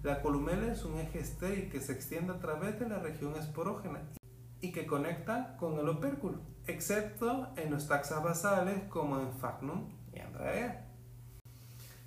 [0.03, 4.01] La columela es un eje estéril que se extiende a través de la región esporógena
[4.59, 10.19] y que conecta con el opérculo, excepto en los taxas basales como en Fagnum y
[10.19, 10.90] Andraea.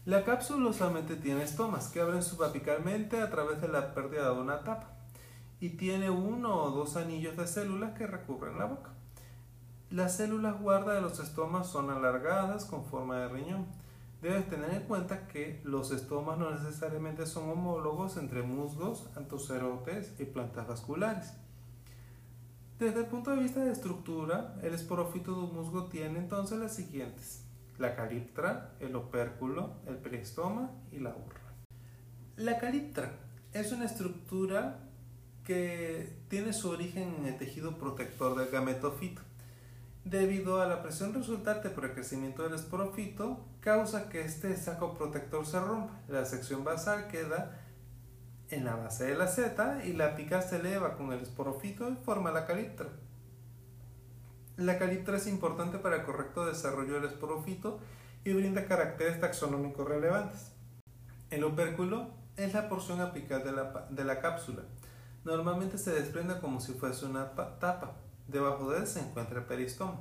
[0.07, 4.61] La cápsula usualmente tiene estomas que abren subapicalmente a través de la pérdida de una
[4.63, 4.91] tapa
[5.61, 8.91] y tiene uno o dos anillos de células que recubren la boca.
[9.89, 13.65] Las células guarda de los estomas son alargadas con forma de riñón.
[14.21, 20.27] Debes tener en cuenta que los estomas no necesariamente son homólogos entre musgos, antocerotes y
[20.27, 21.33] plantas vasculares.
[22.79, 26.75] Desde el punto de vista de estructura, el esporofito de un musgo tiene entonces las
[26.75, 27.44] siguientes
[27.79, 31.55] la caliptra, el opérculo, el peristoma y la urna.
[32.37, 33.13] La caliptra
[33.53, 34.81] es una estructura
[35.45, 39.23] que tiene su origen en el tejido protector del gametofito
[40.05, 45.47] debido a la presión resultante por el crecimiento del esporofito, causa que este saco protector
[45.47, 46.01] se rompa.
[46.09, 47.59] La sección basal queda
[48.51, 51.97] en la base de la seta y la apical se eleva con el esporofito y
[51.97, 52.89] forma la caliptra.
[54.57, 57.81] La caliptra es importante para el correcto desarrollo del esporofito
[58.25, 60.53] y brinda caracteres taxonómicos relevantes.
[61.31, 63.43] El opérculo es la porción apical
[63.91, 64.63] de la, cápsula.
[65.25, 67.97] Normalmente se desprende como si fuese una tapa.
[68.29, 69.99] Debajo de él se encuentra el peristoma.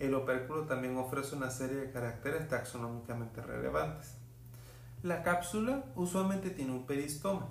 [0.00, 4.16] El opérculo también ofrece una serie de caracteres taxonómicamente relevantes.
[5.04, 7.46] La cápsula usualmente tiene un peristoma,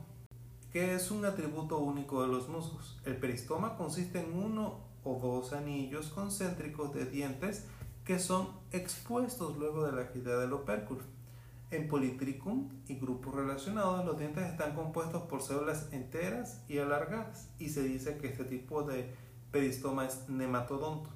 [0.73, 2.99] que es un atributo único de los musgos.
[3.05, 7.65] El peristoma consiste en uno o dos anillos concéntricos de dientes
[8.05, 11.01] que son expuestos luego de la gira del opérculo.
[11.71, 17.69] En Polytrichum y grupos relacionados, los dientes están compuestos por células enteras y alargadas, y
[17.69, 19.15] se dice que este tipo de
[19.51, 21.09] peristoma es nematodonto.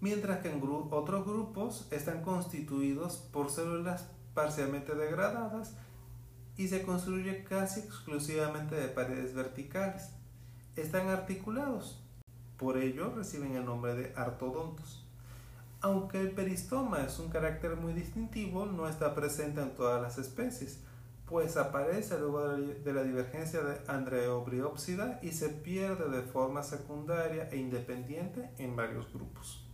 [0.00, 5.74] Mientras que en otros grupos están constituidos por células parcialmente degradadas
[6.56, 10.10] y se construye casi exclusivamente de paredes verticales.
[10.76, 12.00] Están articulados,
[12.58, 15.04] por ello reciben el nombre de artodontos.
[15.80, 20.80] Aunque el peristoma es un carácter muy distintivo, no está presente en todas las especies,
[21.24, 27.58] pues aparece luego de la divergencia de Andreobriopsida y se pierde de forma secundaria e
[27.58, 29.64] independiente en varios grupos.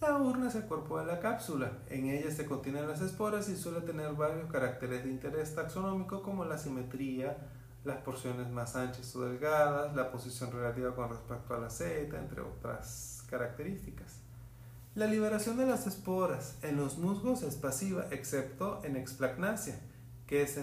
[0.00, 1.72] La urna es el cuerpo de la cápsula.
[1.88, 6.44] En ella se contienen las esporas y suele tener varios caracteres de interés taxonómico como
[6.44, 7.38] la simetría,
[7.84, 12.40] las porciones más anchas o delgadas, la posición relativa con respecto a la seta, entre
[12.40, 14.20] otras características.
[14.94, 19.78] La liberación de las esporas en los musgos es pasiva, excepto en explagnasia,
[20.26, 20.58] que es,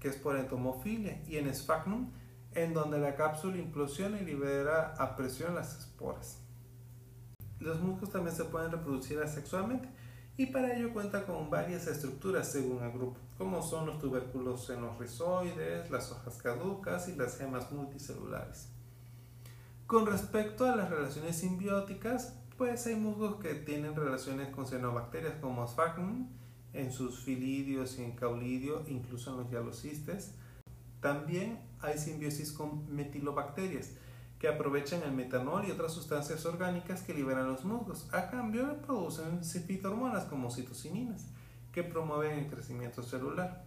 [0.00, 2.10] que es por entomofilia, y en sphagnum,
[2.54, 6.38] en donde la cápsula implosiona y libera a presión las esporas.
[7.60, 9.88] Los musgos también se pueden reproducir asexualmente
[10.40, 15.90] y para ello cuenta con varias estructuras según el grupo, como son los tubérculos rizoides,
[15.90, 18.70] las hojas caducas y las gemas multicelulares.
[19.86, 25.68] Con respecto a las relaciones simbióticas, pues hay musgos que tienen relaciones con cianobacterias como
[25.68, 26.30] Sphagnum
[26.72, 30.32] en sus filidios y en caulidio, incluso en los hialocistes.
[31.02, 33.90] También hay simbiosis con metilobacterias
[34.40, 38.08] que aprovechan el metanol y otras sustancias orgánicas que liberan los musgos.
[38.12, 39.42] A cambio, producen
[39.84, 41.26] hormonas como citocininas
[41.72, 43.62] que promueven el crecimiento celular.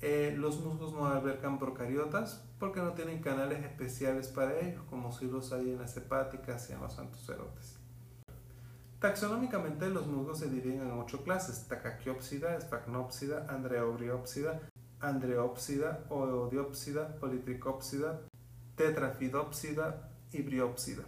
[0.00, 5.26] Eh, los musgos no albergan procariotas porque no tienen canales especiales para ellos, como si
[5.26, 7.76] los hay en las hepáticas y en los antocerotes.
[9.00, 14.60] Taxonómicamente los musgos se dividen en ocho clases, Tacaquiopsida, Sphagnopsida, Andreobriopsida,
[15.00, 18.20] Andreopsida, Oeodiopsida, Politricopsida,
[18.78, 21.02] Tetrafidopsida y Briopsida.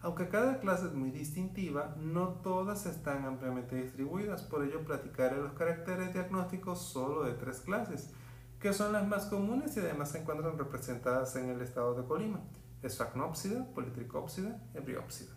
[0.00, 5.52] Aunque cada clase es muy distintiva, no todas están ampliamente distribuidas, por ello platicaré los
[5.52, 8.10] caracteres diagnósticos solo de tres clases,
[8.58, 12.40] que son las más comunes y además se encuentran representadas en el estado de Colima,
[12.82, 15.36] Sphagnopsida, Politricopsida y Briopsida.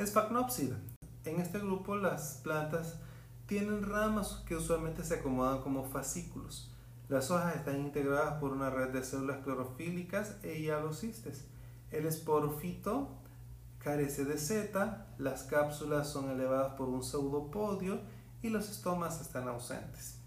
[0.00, 0.76] Sphagnopsida.
[1.24, 3.00] En este grupo las plantas
[3.46, 6.72] tienen ramas que usualmente se acomodan como fascículos.
[7.08, 11.46] Las hojas están integradas por una red de células clorofílicas e hialocistes.
[11.90, 13.08] El esporofito
[13.78, 18.00] carece de seta, las cápsulas son elevadas por un pseudopodio
[18.42, 20.18] y los estomas están ausentes.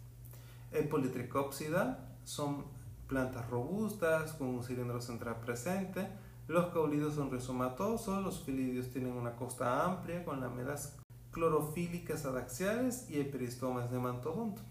[0.72, 2.66] El politricópsida son
[3.08, 6.08] plantas robustas con un cilindro central presente,
[6.48, 10.98] los caulidos son rizomatosos, los filidios tienen una costa amplia con lamelas
[11.30, 14.71] clorofílicas adaxiales y el peristoma es de mantodonto.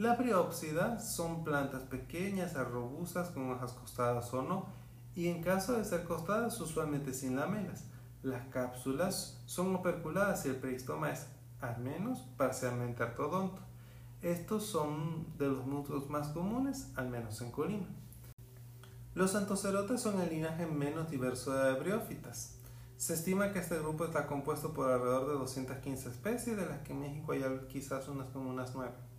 [0.00, 4.64] Las briópsidas son plantas pequeñas, robustas, con hojas costadas o no,
[5.14, 7.84] y en caso de ser costadas, usualmente sin lamelas.
[8.22, 11.26] Las cápsulas son operculadas y el peristoma es,
[11.60, 13.60] al menos, parcialmente ortodonto.
[14.22, 17.88] Estos son de los musgos más comunes, al menos en Colima.
[19.14, 22.56] Los antocerotes son el linaje menos diverso de briófitas.
[22.96, 26.94] Se estima que este grupo está compuesto por alrededor de 215 especies, de las que
[26.94, 29.09] en México hay quizás unas unas 9.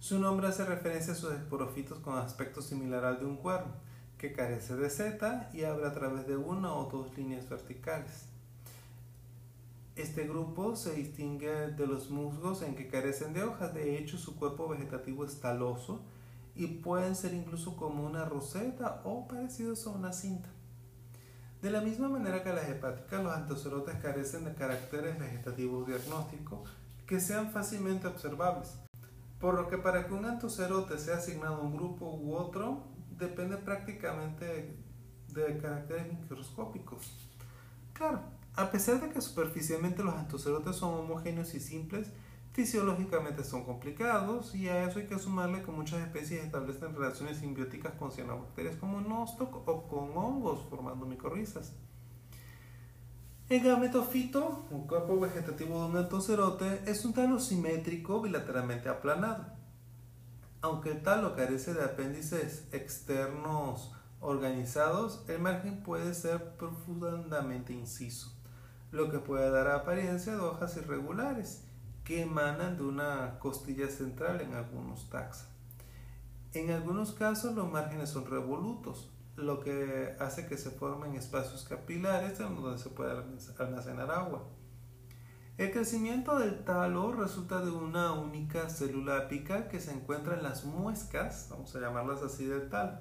[0.00, 3.74] Su nombre hace referencia a sus esporofitos con aspecto similar al de un cuerno,
[4.16, 8.24] que carece de seta y abre a través de una o dos líneas verticales.
[9.96, 14.36] Este grupo se distingue de los musgos en que carecen de hojas, de hecho su
[14.36, 16.00] cuerpo vegetativo es taloso,
[16.56, 20.48] y pueden ser incluso como una roseta o parecidos a una cinta.
[21.60, 26.70] De la misma manera que las hepáticas, los antocerotes carecen de caracteres vegetativos diagnósticos
[27.06, 28.78] que sean fácilmente observables,
[29.40, 32.84] por lo que para que un antocerote sea asignado a un grupo u otro
[33.18, 34.76] depende prácticamente
[35.28, 37.30] de caracteres microscópicos.
[37.92, 38.22] Claro,
[38.54, 42.12] A pesar de que superficialmente los antocerotes son homogéneos y simples,
[42.52, 47.94] fisiológicamente son complicados y a eso hay que sumarle que muchas especies establecen relaciones simbióticas
[47.94, 51.74] con cianobacterias como nostoc o con hongos formando micorrizas.
[53.50, 59.44] El gametofito, un cuerpo vegetativo de un antocerote, es un talo simétrico bilateralmente aplanado.
[60.60, 68.32] Aunque el talo carece de apéndices externos organizados, el margen puede ser profundamente inciso,
[68.92, 71.64] lo que puede dar apariencia de hojas irregulares
[72.04, 75.48] que emanan de una costilla central en algunos taxa.
[76.52, 79.10] En algunos casos los márgenes son revolutos,
[79.42, 83.12] lo que hace que se formen espacios capilares donde se puede
[83.58, 84.46] almacenar agua.
[85.58, 90.64] El crecimiento del talo resulta de una única célula apical que se encuentra en las
[90.64, 92.98] muescas, vamos a llamarlas así, del talo.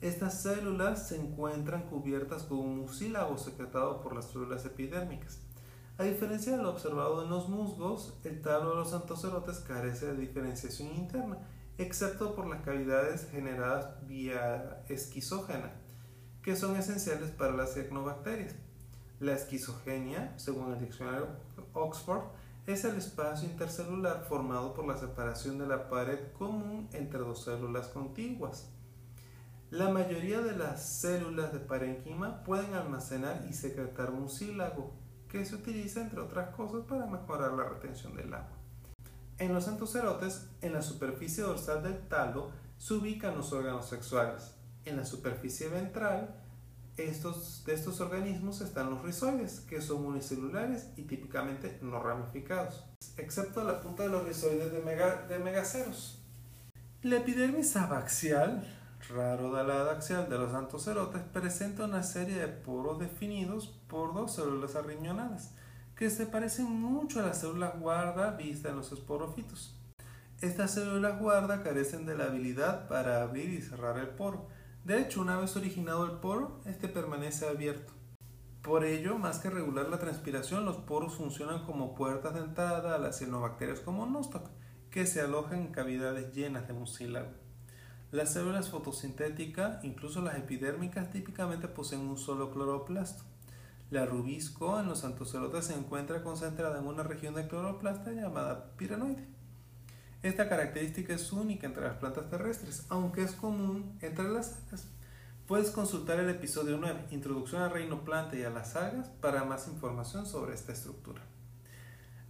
[0.00, 5.40] Estas células se encuentran cubiertas con un mucílago secretado por las células epidérmicas.
[5.96, 10.16] A diferencia de lo observado en los musgos, el talo de los antocerotes carece de
[10.16, 11.38] diferenciación interna,
[11.78, 15.72] excepto por las cavidades generadas vía esquizógena,
[16.42, 18.54] que son esenciales para las cianobacterias.
[19.20, 21.28] La esquizogenia, según el diccionario
[21.72, 22.24] Oxford,
[22.66, 27.88] es el espacio intercelular formado por la separación de la pared común entre dos células
[27.88, 28.70] contiguas.
[29.70, 34.92] La mayoría de las células de parenquima pueden almacenar y secretar mucílago,
[35.28, 38.57] que se utiliza entre otras cosas para mejorar la retención del agua.
[39.38, 44.54] En los antocerotes, en la superficie dorsal del talo se ubican los órganos sexuales.
[44.84, 46.34] En la superficie ventral
[46.96, 52.84] estos, de estos organismos están los rizoides, que son unicelulares y típicamente no ramificados,
[53.16, 56.20] excepto la punta de los rizoides de, de megaceros.
[57.02, 58.66] La epidermis abaxial
[59.08, 64.34] raro de la axial de los antocerotes presenta una serie de poros definidos por dos
[64.34, 65.54] células arriñonadas,
[65.98, 69.76] que se parecen mucho a las células guarda vistas en los esporofitos.
[70.40, 74.46] Estas células guarda carecen de la habilidad para abrir y cerrar el poro.
[74.84, 77.92] De hecho, una vez originado el poro, este permanece abierto.
[78.62, 82.98] Por ello, más que regular la transpiración, los poros funcionan como puertas de entrada a
[82.98, 84.48] las cianobacterias como Nostoc,
[84.90, 87.30] que se alojan en cavidades llenas de mucílago.
[88.12, 93.27] Las células fotosintéticas, incluso las epidérmicas, típicamente poseen un solo cloroplasto.
[93.90, 99.26] La rubisco en los antocerotes se encuentra concentrada en una región de cloroplasta llamada pirenoide.
[100.22, 104.88] Esta característica es única entre las plantas terrestres, aunque es común entre las algas.
[105.46, 109.68] Puedes consultar el episodio 9, Introducción al reino planta y a las algas, para más
[109.68, 111.22] información sobre esta estructura.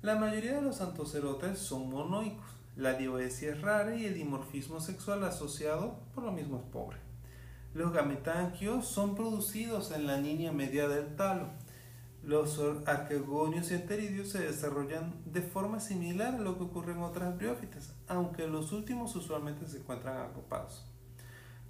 [0.01, 2.47] La mayoría de los antocerotes son monoicos,
[2.77, 7.08] la dioesia es rara y el dimorfismo sexual asociado por lo mismo es pobre.
[7.75, 11.49] Los gametanquios son producidos en la línea media del talo.
[12.23, 17.37] Los arquegonios y enteridios se desarrollan de forma similar a lo que ocurre en otras
[17.37, 20.85] briófitas, aunque los últimos usualmente se encuentran agrupados.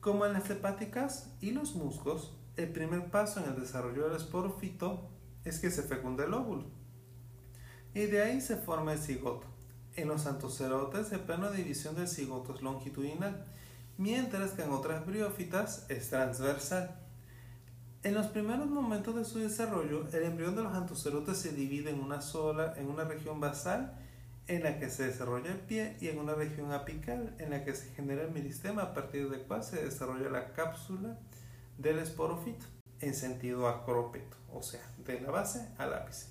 [0.01, 5.09] Como en las hepáticas y los musgos, el primer paso en el desarrollo del esporofito
[5.45, 6.65] es que se fecunda el óvulo.
[7.95, 9.47] Y de ahí se forma el cigoto.
[9.97, 13.45] En los antocerotes el plano de división del cigoto es longitudinal,
[13.99, 16.99] mientras que en otras briófitas es transversal.
[18.05, 22.01] En los primeros momentos de su desarrollo, el embrión de los antocerotes se divide en
[22.01, 23.93] una sola, en una región basal
[24.47, 27.75] en la que se desarrolla el pie y en una región apical en la que
[27.75, 31.19] se genera el meristema a partir del cual se desarrolla la cápsula
[31.77, 32.65] del esporofito
[33.01, 36.29] en sentido acrópeto, o sea, de la base al ápice.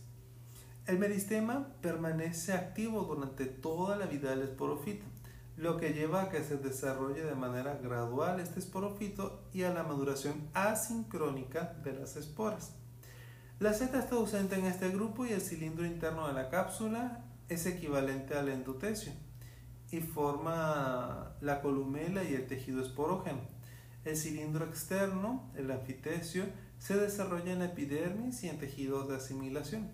[0.87, 5.05] El meristema permanece activo durante toda la vida del esporofito,
[5.57, 9.83] lo que lleva a que se desarrolle de manera gradual este esporofito y a la
[9.83, 12.73] maduración asincrónica de las esporas.
[13.59, 17.65] La seta está ausente en este grupo y el cilindro interno de la cápsula es
[17.65, 19.11] equivalente al endotecio
[19.89, 23.39] y forma la columela y el tejido esporógeno.
[24.05, 26.45] El cilindro externo, el anfitecio,
[26.77, 29.89] se desarrolla en epidermis y en tejidos de asimilación.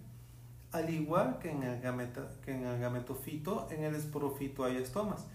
[0.74, 1.82] Al igual que en, el
[2.44, 5.26] que en el gametofito, en el esporofito hay estomas.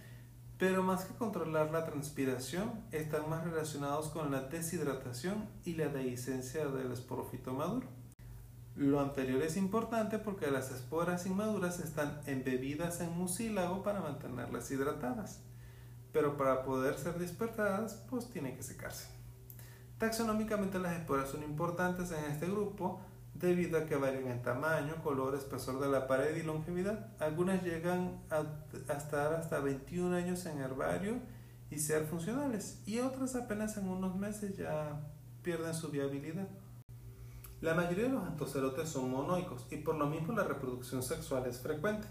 [0.58, 6.66] Pero más que controlar la transpiración, están más relacionados con la deshidratación y la dehiscencia
[6.66, 7.86] del esporofito maduro.
[8.74, 15.40] Lo anterior es importante porque las esporas inmaduras están embebidas en mucílago para mantenerlas hidratadas,
[16.12, 19.08] pero para poder ser despertadas, pues tienen que secarse.
[19.98, 23.00] Taxonómicamente las esporas son importantes en este grupo
[23.40, 27.08] debido a que varían en tamaño, color, espesor de la pared y longevidad.
[27.20, 28.42] Algunas llegan a,
[28.92, 31.20] estar hasta 21 años en herbario
[31.70, 35.00] y ser funcionales y otras apenas en unos meses ya
[35.42, 36.48] pierden su viabilidad.
[37.60, 41.58] La mayoría de los antocerotes son monoicos y por lo mismo la reproducción sexual es
[41.58, 42.06] frecuente.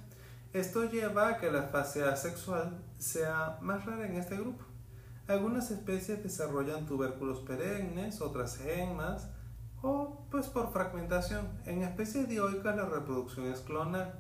[0.54, 4.64] Esto lleva a que la fase asexual sea más rara en este grupo.
[5.28, 9.28] Algunas especies desarrollan tubérculos perennes, otras gemas
[9.82, 11.48] o pues por fragmentación.
[11.66, 14.20] En especies dioicas la reproducción es clonal.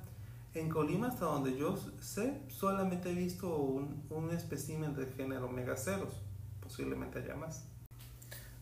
[0.53, 6.22] En Colima, hasta donde yo sé, solamente he visto un, un espécimen de género megaceros,
[6.62, 7.66] posiblemente haya más.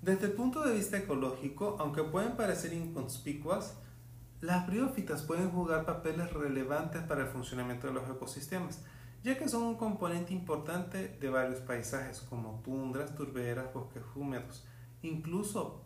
[0.01, 3.75] Desde el punto de vista ecológico, aunque pueden parecer inconspicuas,
[4.41, 8.83] las briófitas pueden jugar papeles relevantes para el funcionamiento de los ecosistemas,
[9.23, 14.63] ya que son un componente importante de varios paisajes como tundras, turberas, bosques húmedos.
[15.01, 15.84] Incluso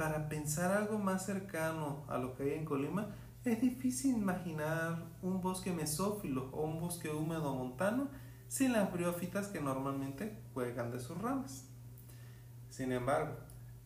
[0.00, 5.42] para pensar algo más cercano a lo que hay en Colima, es difícil imaginar un
[5.42, 8.08] bosque mesófilo o un bosque húmedo montano
[8.48, 11.66] sin las briófitas que normalmente cuelgan de sus ramas.
[12.70, 13.34] Sin embargo,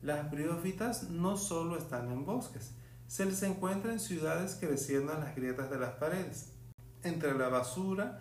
[0.03, 2.77] las briófitas no solo están en bosques,
[3.09, 6.53] se les encuentra en ciudades creciendo en las grietas de las paredes,
[7.03, 8.21] entre la basura,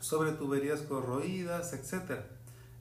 [0.00, 2.22] sobre tuberías corroídas, etc.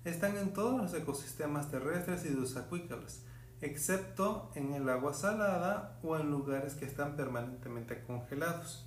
[0.05, 3.25] Están en todos los ecosistemas terrestres y de los acuícolas,
[3.61, 8.85] excepto en el agua salada o en lugares que están permanentemente congelados.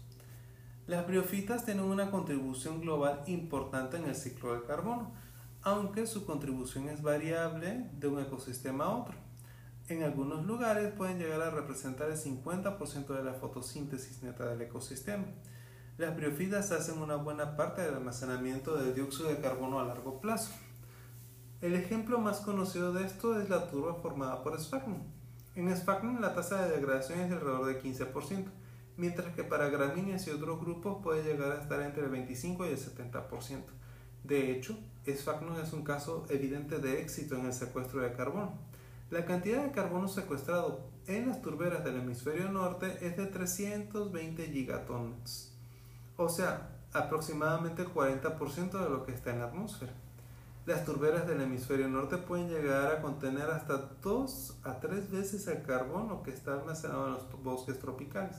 [0.86, 5.12] Las briofitas tienen una contribución global importante en el ciclo del carbono,
[5.62, 9.14] aunque su contribución es variable de un ecosistema a otro.
[9.88, 15.24] En algunos lugares pueden llegar a representar el 50% de la fotosíntesis neta del ecosistema.
[15.98, 20.52] Las briofitas hacen una buena parte del almacenamiento de dióxido de carbono a largo plazo.
[21.62, 24.98] El ejemplo más conocido de esto es la turba formada por sphagnum.
[25.54, 28.44] En sphagnum la tasa de degradación es de alrededor de 15%,
[28.98, 32.68] mientras que para gramíneas y otros grupos puede llegar a estar entre el 25 y
[32.68, 33.62] el 70%.
[34.22, 34.78] De hecho,
[35.08, 38.58] sphagnum es un caso evidente de éxito en el secuestro de carbono.
[39.08, 45.56] La cantidad de carbono secuestrado en las turberas del hemisferio norte es de 320 gigatons,
[46.18, 49.94] o sea, aproximadamente el 40% de lo que está en la atmósfera.
[50.66, 55.62] Las turberas del hemisferio norte pueden llegar a contener hasta 2 a 3 veces el
[55.62, 58.38] carbono que está almacenado en los bosques tropicales.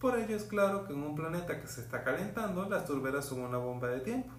[0.00, 3.42] Por ello es claro que en un planeta que se está calentando, las turberas son
[3.42, 4.32] una bomba de tiempo.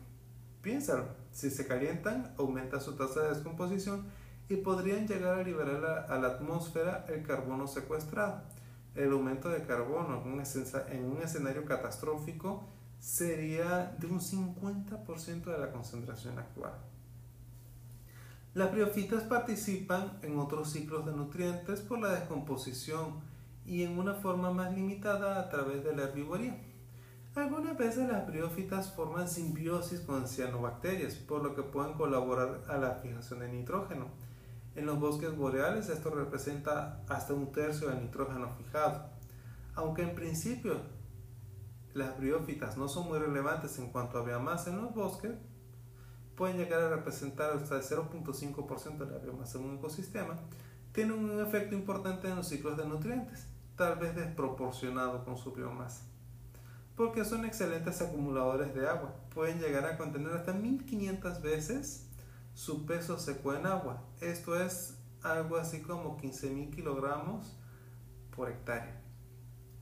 [0.62, 4.06] Piénsalo, si se calientan, aumenta su tasa de descomposición
[4.50, 8.42] y podrían llegar a liberar a la atmósfera el carbono secuestrado.
[8.96, 12.68] El aumento de carbono en un escenario catastrófico
[13.00, 16.74] sería de un 50% de la concentración actual.
[18.54, 23.22] Las briofitas participan en otros ciclos de nutrientes por la descomposición
[23.66, 26.56] y en una forma más limitada a través de la herbivoría.
[27.34, 32.92] Algunas veces las briófitas forman simbiosis con cianobacterias, por lo que pueden colaborar a la
[32.98, 34.06] fijación de nitrógeno.
[34.76, 39.10] En los bosques boreales esto representa hasta un tercio del nitrógeno fijado.
[39.74, 40.76] Aunque en principio
[41.96, 45.32] las briófitas no son muy relevantes en cuanto a biomasa en los bosques,
[46.36, 50.36] pueden llegar a representar hasta el 0.5% de la biomasa en un ecosistema,
[50.92, 56.06] tienen un efecto importante en los ciclos de nutrientes, tal vez desproporcionado con su biomasa.
[56.96, 62.08] Porque son excelentes acumuladores de agua, pueden llegar a contener hasta 1500 veces
[62.54, 64.04] su peso seco en agua.
[64.22, 67.58] Esto es algo así como 15.000 kilogramos
[68.36, 69.02] por hectárea.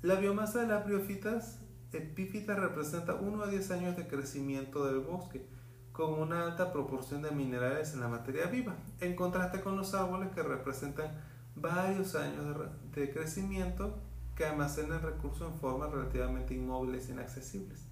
[0.02, 1.60] La biomasa de las briófitas
[1.91, 5.45] epífitas representa 1 a 10 años de crecimiento del bosque,
[5.91, 10.29] con una alta proporción de minerales en la materia viva, en contraste con los árboles
[10.33, 11.11] que representan
[11.55, 12.57] varios años
[12.93, 13.99] de crecimiento
[14.35, 17.85] que almacenan recursos en formas relativamente inmóviles e inaccesibles.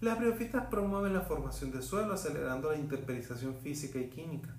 [0.00, 4.54] Las briofitas promueven la formación de suelo acelerando la intemperización física y química.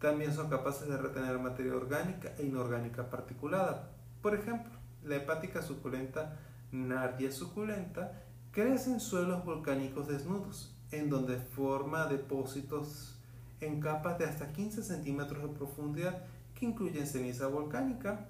[0.00, 3.90] También son capaces de retener materia orgánica e inorgánica particulada.
[4.22, 4.72] Por ejemplo,
[5.04, 6.38] la hepática suculenta
[6.72, 8.22] Nardia suculenta
[8.52, 13.16] crece en suelos volcánicos desnudos, en donde forma depósitos
[13.60, 16.24] en capas de hasta 15 centímetros de profundidad
[16.54, 18.28] que incluyen ceniza volcánica.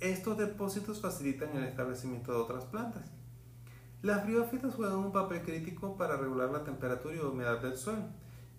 [0.00, 3.10] Estos depósitos facilitan el establecimiento de otras plantas.
[4.02, 8.02] Las briófitas juegan un papel crítico para regular la temperatura y humedad del suelo.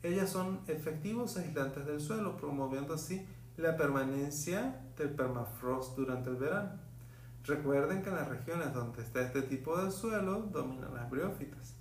[0.01, 3.25] Ellas son efectivos aislantes del suelo, promoviendo así
[3.57, 6.71] la permanencia del permafrost durante el verano.
[7.43, 11.75] Recuerden que en las regiones donde está este tipo de suelo dominan las briófitas.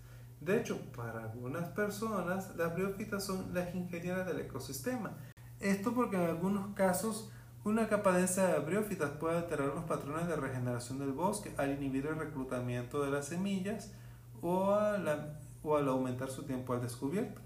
[0.45, 5.13] De hecho, para algunas personas, las briófitas son las ingenieras del ecosistema.
[5.61, 7.31] Esto porque en algunos casos
[7.65, 12.07] una capa densa de briófitas puede alterar los patrones de regeneración del bosque al inhibir
[12.07, 13.93] el reclutamiento de las semillas
[14.41, 17.41] o al, o al aumentar su tiempo al descubierto,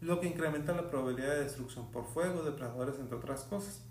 [0.00, 3.82] lo que incrementa la probabilidad de destrucción por fuego, depredadores, entre otras cosas.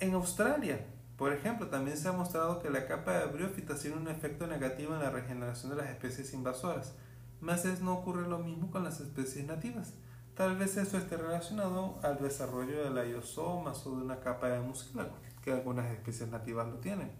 [0.00, 0.84] En Australia,
[1.16, 4.94] Por ejemplo, también se ha mostrado que la capa de briófitas tiene un efecto negativo
[4.94, 6.94] en la regeneración de las especies invasoras,
[7.40, 9.94] más es no ocurre lo mismo con las especies nativas.
[10.34, 14.60] Tal vez eso esté relacionado al desarrollo de la iosomas o de una capa de
[14.60, 15.12] mucílago,
[15.42, 17.12] que algunas especies nativas lo tienen.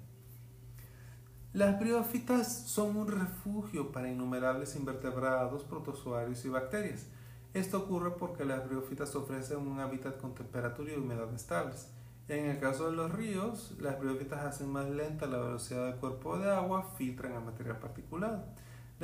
[1.53, 7.07] Las briófitas son un refugio para innumerables invertebrados, protozoarios y bacterias.
[7.53, 11.89] Esto ocurre porque las briófitas ofrecen un hábitat con temperatura y humedad estables.
[12.27, 16.37] En el caso de los ríos, las briófitas hacen más lenta la velocidad del cuerpo
[16.39, 18.45] de agua, filtran el material particulado.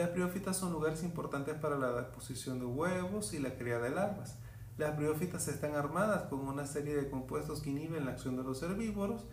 [0.00, 4.38] Las briófitas son lugares importantes para la deposición de huevos y la cría de larvas.
[4.78, 8.62] Las briófitas están armadas con una serie de compuestos que inhiben la acción de los
[8.62, 9.26] herbívoros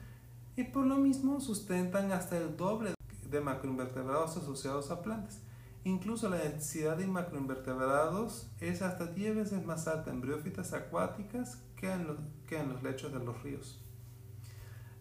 [0.58, 2.96] y por lo mismo sustentan hasta el doble
[3.30, 5.40] de macroinvertebrados asociados a plantas.
[5.86, 11.90] Incluso la densidad de macroinvertebrados es hasta 10 veces más alta en briófitas acuáticas que
[11.94, 13.80] en, los, que en los lechos de los ríos.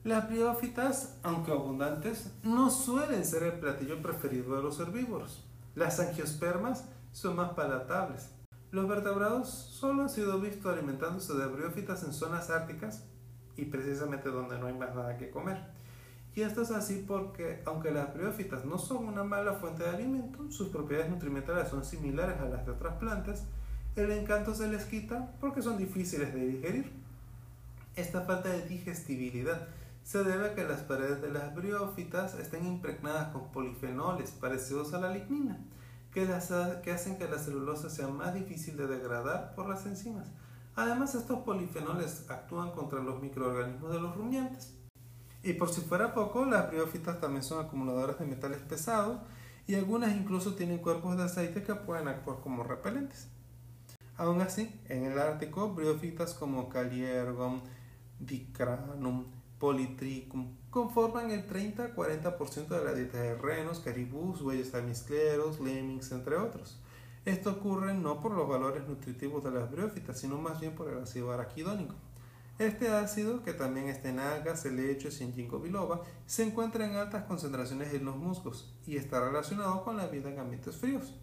[0.05, 5.43] Las briófitas, aunque abundantes, no suelen ser el platillo preferido de los herbívoros.
[5.77, 8.31] Las angiospermas son más palatables.
[8.71, 13.05] Los vertebrados solo han sido vistos alimentándose de briófitas en zonas árticas
[13.59, 15.63] y precisamente donde no hay más nada que comer.
[16.35, 20.51] Y esto es así porque, aunque las briófitas no son una mala fuente de alimento,
[20.51, 23.45] sus propiedades nutrimentales son similares a las de otras plantas,
[23.97, 26.91] el encanto se les quita porque son difíciles de digerir.
[27.97, 29.69] Esta falta de digestibilidad
[30.07, 35.01] se debe a que las paredes de las briófitas estén impregnadas con polifenoles parecidos a
[35.01, 35.59] la lignina,
[36.13, 36.29] que,
[36.85, 40.29] que hacen que la celulosa sea más difícil de degradar por las enzimas.
[40.77, 44.79] Además, estos polifenoles actúan contra los microorganismos de los rumiantes.
[45.43, 49.19] Y por si fuera poco, las briófitas también son acumuladoras de metales pesados
[49.67, 53.27] y algunas incluso tienen cuerpos de aceite que pueden actuar como repelentes.
[54.17, 57.61] Aún así, en el Ártico, briófitas como Caliergum,
[58.21, 66.37] Dicranum, Polytrichum conforman el 30-40% de la dieta de renos, caribús, bueyes almizcleros, lemmings, entre
[66.37, 66.79] otros.
[67.25, 70.99] Esto ocurre no por los valores nutritivos de las briófitas, sino más bien por el
[70.99, 71.95] ácido araquidónico.
[72.59, 76.97] Este ácido, que también está en algas, helechos y en ginkgo biloba, se encuentra en
[76.97, 81.15] altas concentraciones en los musgos y está relacionado con la vida en ambientes fríos.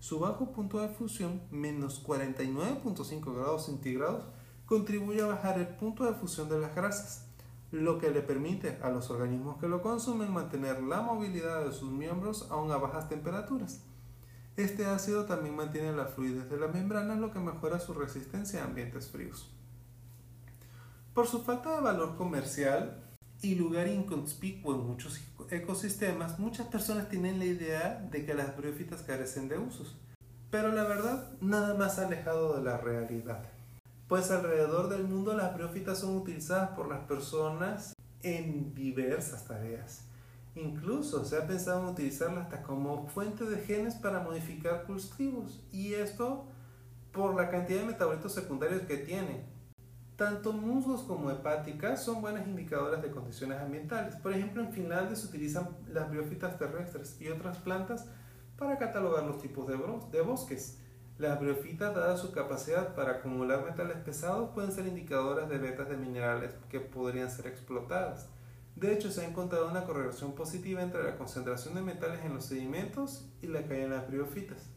[0.00, 4.24] Su bajo punto de fusión, menos 49.5 grados centígrados,
[4.66, 7.31] contribuye a bajar el punto de fusión de las grasas
[7.72, 11.90] lo que le permite a los organismos que lo consumen mantener la movilidad de sus
[11.90, 13.80] miembros aún a bajas temperaturas.
[14.56, 18.66] Este ácido también mantiene la fluidez de las membranas, lo que mejora su resistencia a
[18.66, 19.50] ambientes fríos.
[21.14, 23.02] Por su falta de valor comercial
[23.40, 29.02] y lugar inconspicuo en muchos ecosistemas, muchas personas tienen la idea de que las briófitas
[29.02, 29.96] carecen de usos.
[30.50, 33.42] Pero la verdad, nada más alejado de la realidad
[34.12, 40.04] pues alrededor del mundo las briófitas son utilizadas por las personas en diversas tareas.
[40.54, 45.94] Incluso se ha pensado en utilizarlas hasta como fuente de genes para modificar cultivos y
[45.94, 46.44] esto
[47.10, 49.46] por la cantidad de metabolitos secundarios que tienen.
[50.16, 54.16] Tanto musgos como hepáticas son buenas indicadoras de condiciones ambientales.
[54.16, 58.04] Por ejemplo, en Finlandia se utilizan las briófitas terrestres y otras plantas
[58.58, 59.78] para catalogar los tipos de,
[60.10, 60.81] de bosques.
[61.18, 65.96] Las briofitas, dada su capacidad para acumular metales pesados, pueden ser indicadoras de vetas de
[65.96, 68.28] minerales que podrían ser explotadas.
[68.76, 72.46] De hecho, se ha encontrado una correlación positiva entre la concentración de metales en los
[72.46, 74.70] sedimentos y la caída en las briofitas.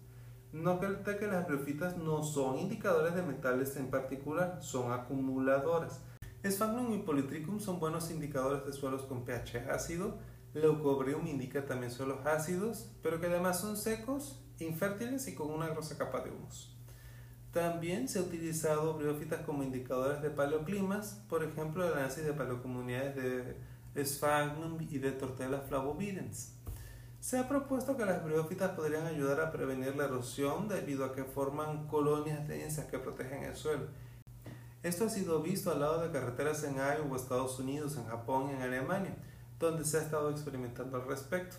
[0.52, 6.02] No obstante que las briofitas no son indicadores de metales en particular, son acumuladoras.
[6.46, 10.18] Sphagnum y Polytrichum son buenos indicadores de suelos con pH ácido.
[10.54, 15.98] Leucobrium indica también suelos ácidos, pero que además son secos infértiles y con una grosa
[15.98, 16.72] capa de humus.
[17.52, 23.16] También se ha utilizado briófitas como indicadores de paleoclimas, por ejemplo, el análisis de paleocomunidades
[23.94, 26.56] de Sphagnum y de Tortella flavovidens.
[27.26, 31.24] Se ha propuesto que las briófitas podrían ayudar a prevenir la erosión debido a que
[31.24, 33.88] forman colonias densas que protegen el suelo.
[34.84, 38.54] Esto ha sido visto al lado de carreteras en Iowa, Estados Unidos, en Japón y
[38.54, 39.18] en Alemania,
[39.58, 41.56] donde se ha estado experimentando al respecto.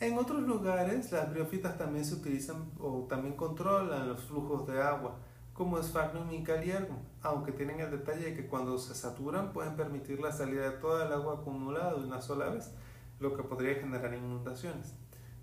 [0.00, 5.18] En otros lugares, las briófitas también se utilizan o también controlan los flujos de agua,
[5.52, 10.18] como Sphagnum y Caliergum, aunque tienen el detalle de que cuando se saturan pueden permitir
[10.18, 12.70] la salida de toda el agua acumulada de una sola vez,
[13.18, 14.94] lo que podría generar inundaciones.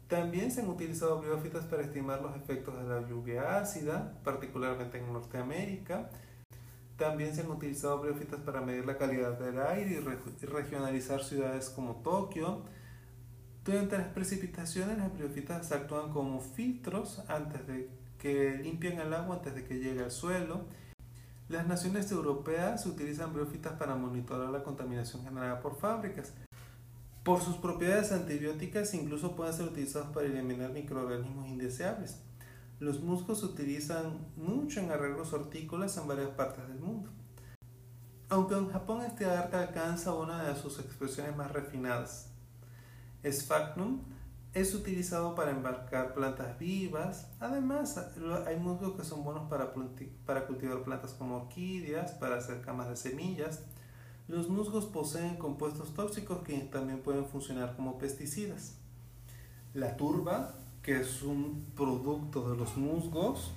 [0.08, 5.14] También se han utilizado briófitas para estimar los efectos de la lluvia ácida, particularmente en
[5.14, 6.10] Norteamérica.
[6.98, 10.02] También se han utilizado briófitas para medir la calidad del aire
[10.42, 12.64] y regionalizar ciudades como Tokio,
[13.68, 19.56] durante las precipitaciones, las briófitas actúan como filtros antes de que limpien el agua antes
[19.56, 20.62] de que llegue al suelo.
[21.50, 26.34] Las naciones europeas utilizan briófitas para monitorar la contaminación generada por fábricas.
[27.24, 32.22] Por sus propiedades antibióticas incluso pueden ser utilizados para eliminar microorganismos indeseables.
[32.80, 37.10] Los musgos se utilizan mucho en arreglos hortícolas en varias partes del mundo.
[38.30, 42.30] Aunque en Japón este arte alcanza una de sus expresiones más refinadas.
[43.32, 44.02] Sphagnum
[44.54, 47.28] es utilizado para embarcar plantas vivas.
[47.40, 47.98] Además,
[48.46, 49.74] hay musgos que son buenos para,
[50.26, 53.62] para cultivar plantas como orquídeas, para hacer camas de semillas.
[54.28, 58.78] Los musgos poseen compuestos tóxicos que también pueden funcionar como pesticidas.
[59.74, 63.52] La turba, que es un producto de los musgos,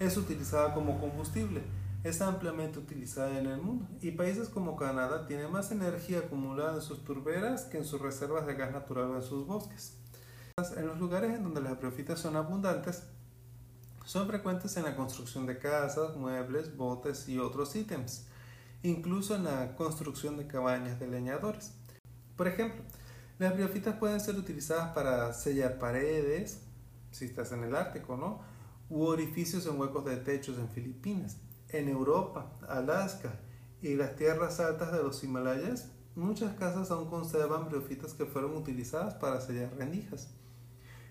[0.00, 1.62] es utilizada como combustible.
[2.04, 6.82] Es ampliamente utilizada en el mundo y países como Canadá tienen más energía acumulada en
[6.82, 9.96] sus turberas que en sus reservas de gas natural o en sus bosques.
[10.76, 13.04] En los lugares en donde las briofitas son abundantes,
[14.04, 18.26] son frecuentes en la construcción de casas, muebles, botes y otros ítems,
[18.82, 21.72] incluso en la construcción de cabañas de leñadores.
[22.36, 22.82] Por ejemplo,
[23.38, 26.60] las briofitas pueden ser utilizadas para sellar paredes,
[27.12, 28.42] si estás en el Ártico, ¿no?
[28.90, 31.38] U orificios en huecos de techos en Filipinas.
[31.74, 33.40] En Europa, Alaska
[33.82, 39.14] y las tierras altas de los Himalayas, muchas casas aún conservan briofitas que fueron utilizadas
[39.14, 40.28] para sellar rendijas.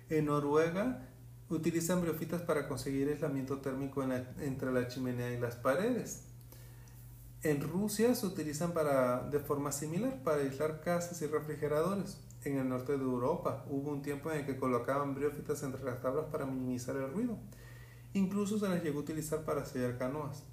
[0.07, 1.05] En Noruega
[1.49, 4.05] utilizan briofitas para conseguir aislamiento térmico
[4.39, 6.29] entre la chimenea y las paredes.
[7.41, 12.21] En Rusia se utilizan para, de forma similar para aislar casas y refrigeradores.
[12.45, 16.01] En el norte de Europa hubo un tiempo en el que colocaban briofitas entre las
[16.01, 17.37] tablas para minimizar el ruido.
[18.13, 20.45] Incluso se las llegó a utilizar para sellar canoas.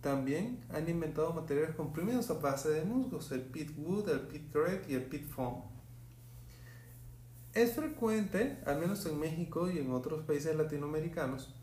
[0.00, 4.84] También han inventado materiales comprimidos a base de musgos, el pit wood, el pit crate
[4.88, 5.62] y el pit foam.
[7.52, 11.54] Es frecuente, al menos en México y en otros países latinoamericanos,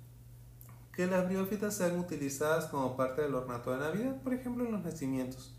[0.91, 4.83] que las briófitas sean utilizadas como parte del ornato de Navidad, por ejemplo en los
[4.83, 5.55] nacimientos.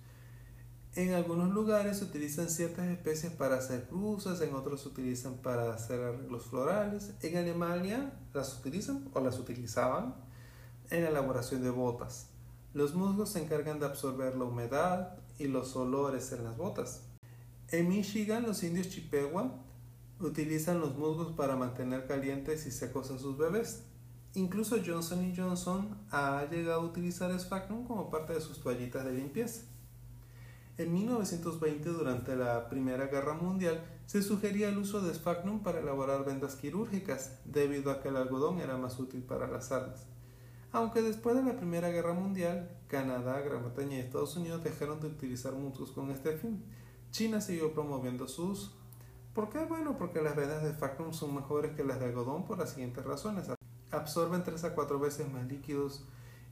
[0.94, 5.74] En algunos lugares se utilizan ciertas especies para hacer cruces, en otros se utilizan para
[5.74, 7.12] hacer arreglos florales.
[7.20, 10.14] En Alemania las utilizan o las utilizaban
[10.88, 12.30] en la elaboración de botas.
[12.76, 17.04] Los musgos se encargan de absorber la humedad y los olores en las botas.
[17.70, 19.50] En Michigan los indios Chippewa
[20.20, 23.84] utilizan los musgos para mantener calientes y secos a sus bebés.
[24.34, 29.62] Incluso Johnson Johnson ha llegado a utilizar Sphagnum como parte de sus toallitas de limpieza.
[30.76, 36.26] En 1920, durante la Primera Guerra Mundial, se sugería el uso de Sphagnum para elaborar
[36.26, 40.04] vendas quirúrgicas, debido a que el algodón era más útil para las armas.
[40.72, 45.08] Aunque después de la Primera Guerra Mundial, Canadá, Gran Bretaña y Estados Unidos dejaron de
[45.08, 46.62] utilizar musgos con este fin,
[47.10, 48.72] China siguió promoviendo su uso.
[49.34, 49.64] ¿Por qué?
[49.64, 53.04] Bueno, porque las vendas de Sphagnum son mejores que las de algodón por las siguientes
[53.04, 53.50] razones.
[53.90, 56.04] Absorben 3 a 4 veces más líquidos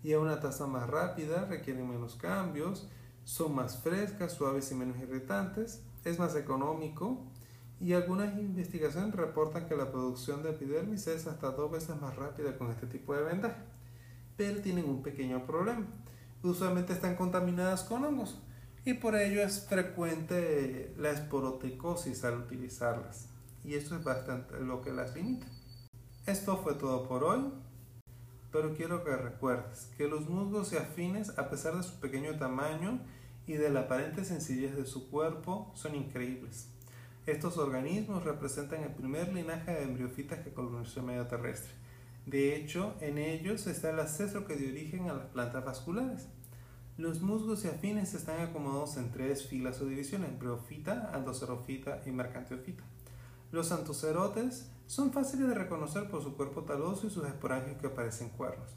[0.02, 2.86] y a una tasa más rápida, requieren menos cambios,
[3.24, 7.24] son más frescas, suaves y menos irritantes, es más económico
[7.80, 12.56] y algunas investigaciones reportan que la producción de epidermis es hasta dos veces más rápida
[12.56, 13.73] con este tipo de vendaje.
[14.36, 15.86] Pero tienen un pequeño problema.
[16.42, 18.38] Usualmente están contaminadas con hongos
[18.84, 23.28] y por ello es frecuente la esporoticosis al utilizarlas
[23.64, 25.46] y esto es bastante lo que las limita.
[26.26, 27.50] Esto fue todo por hoy,
[28.52, 33.00] pero quiero que recuerdes que los musgos y afines, a pesar de su pequeño tamaño
[33.46, 36.68] y de la aparente sencillez de su cuerpo, son increíbles.
[37.26, 41.72] Estos organismos representan el primer linaje de embriofitas que colonizó el medio terrestre.
[42.26, 46.26] De hecho, en ellos está el ancestro que dio origen a las plantas vasculares.
[46.96, 52.84] Los musgos y afines están acomodados en tres filas o divisiones, briofita, antocerofita y mercantiofita.
[53.52, 58.30] Los antocerotes son fáciles de reconocer por su cuerpo taloso y sus esporangios que parecen
[58.30, 58.70] cuernos.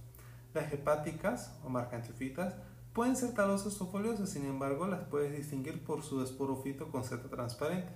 [0.53, 2.55] Las hepáticas o marcantiofitas
[2.93, 7.29] pueden ser talosas o foliosas, sin embargo las puedes distinguir por su esporofito con seta
[7.29, 7.91] transparente.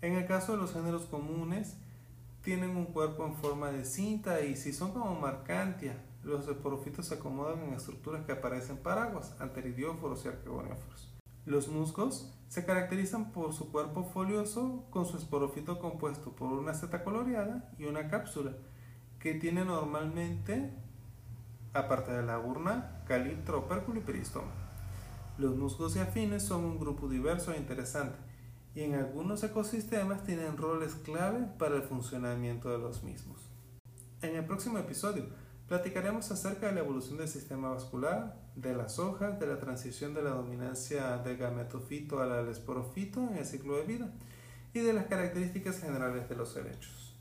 [0.00, 1.76] En el caso de los géneros comunes,
[2.42, 7.14] tienen un cuerpo en forma de cinta y si son como marcantia, los esporofitos se
[7.14, 11.12] acomodan en estructuras que aparecen paraguas, anteridióforos y arquegonióforos.
[11.46, 17.04] Los musgos se caracterizan por su cuerpo folioso con su esporofito compuesto por una seta
[17.04, 18.52] coloreada y una cápsula
[19.18, 20.72] que tiene normalmente,
[21.72, 24.52] aparte de la urna, caliptro, opérculo y peristoma.
[25.38, 28.27] Los musgos y afines son un grupo diverso e interesante
[28.74, 33.48] y en algunos ecosistemas tienen roles clave para el funcionamiento de los mismos.
[34.22, 35.26] En el próximo episodio
[35.68, 40.22] Platicaremos acerca de la evolución del sistema vascular, de las hojas, de la transición de
[40.22, 44.10] la dominancia del gametofito al esporofito en el ciclo de vida
[44.72, 47.14] y de las características generales de los helechos.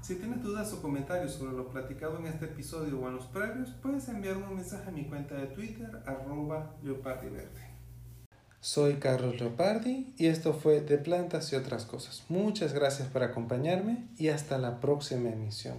[0.00, 3.70] Si tienes dudas o comentarios sobre lo platicado en este episodio o en los previos,
[3.82, 7.67] puedes enviarme un mensaje a mi cuenta de Twitter, arroba leopardiverde.
[8.60, 12.24] Soy Carlos Leopardi y esto fue De Plantas y otras cosas.
[12.28, 15.76] Muchas gracias por acompañarme y hasta la próxima emisión.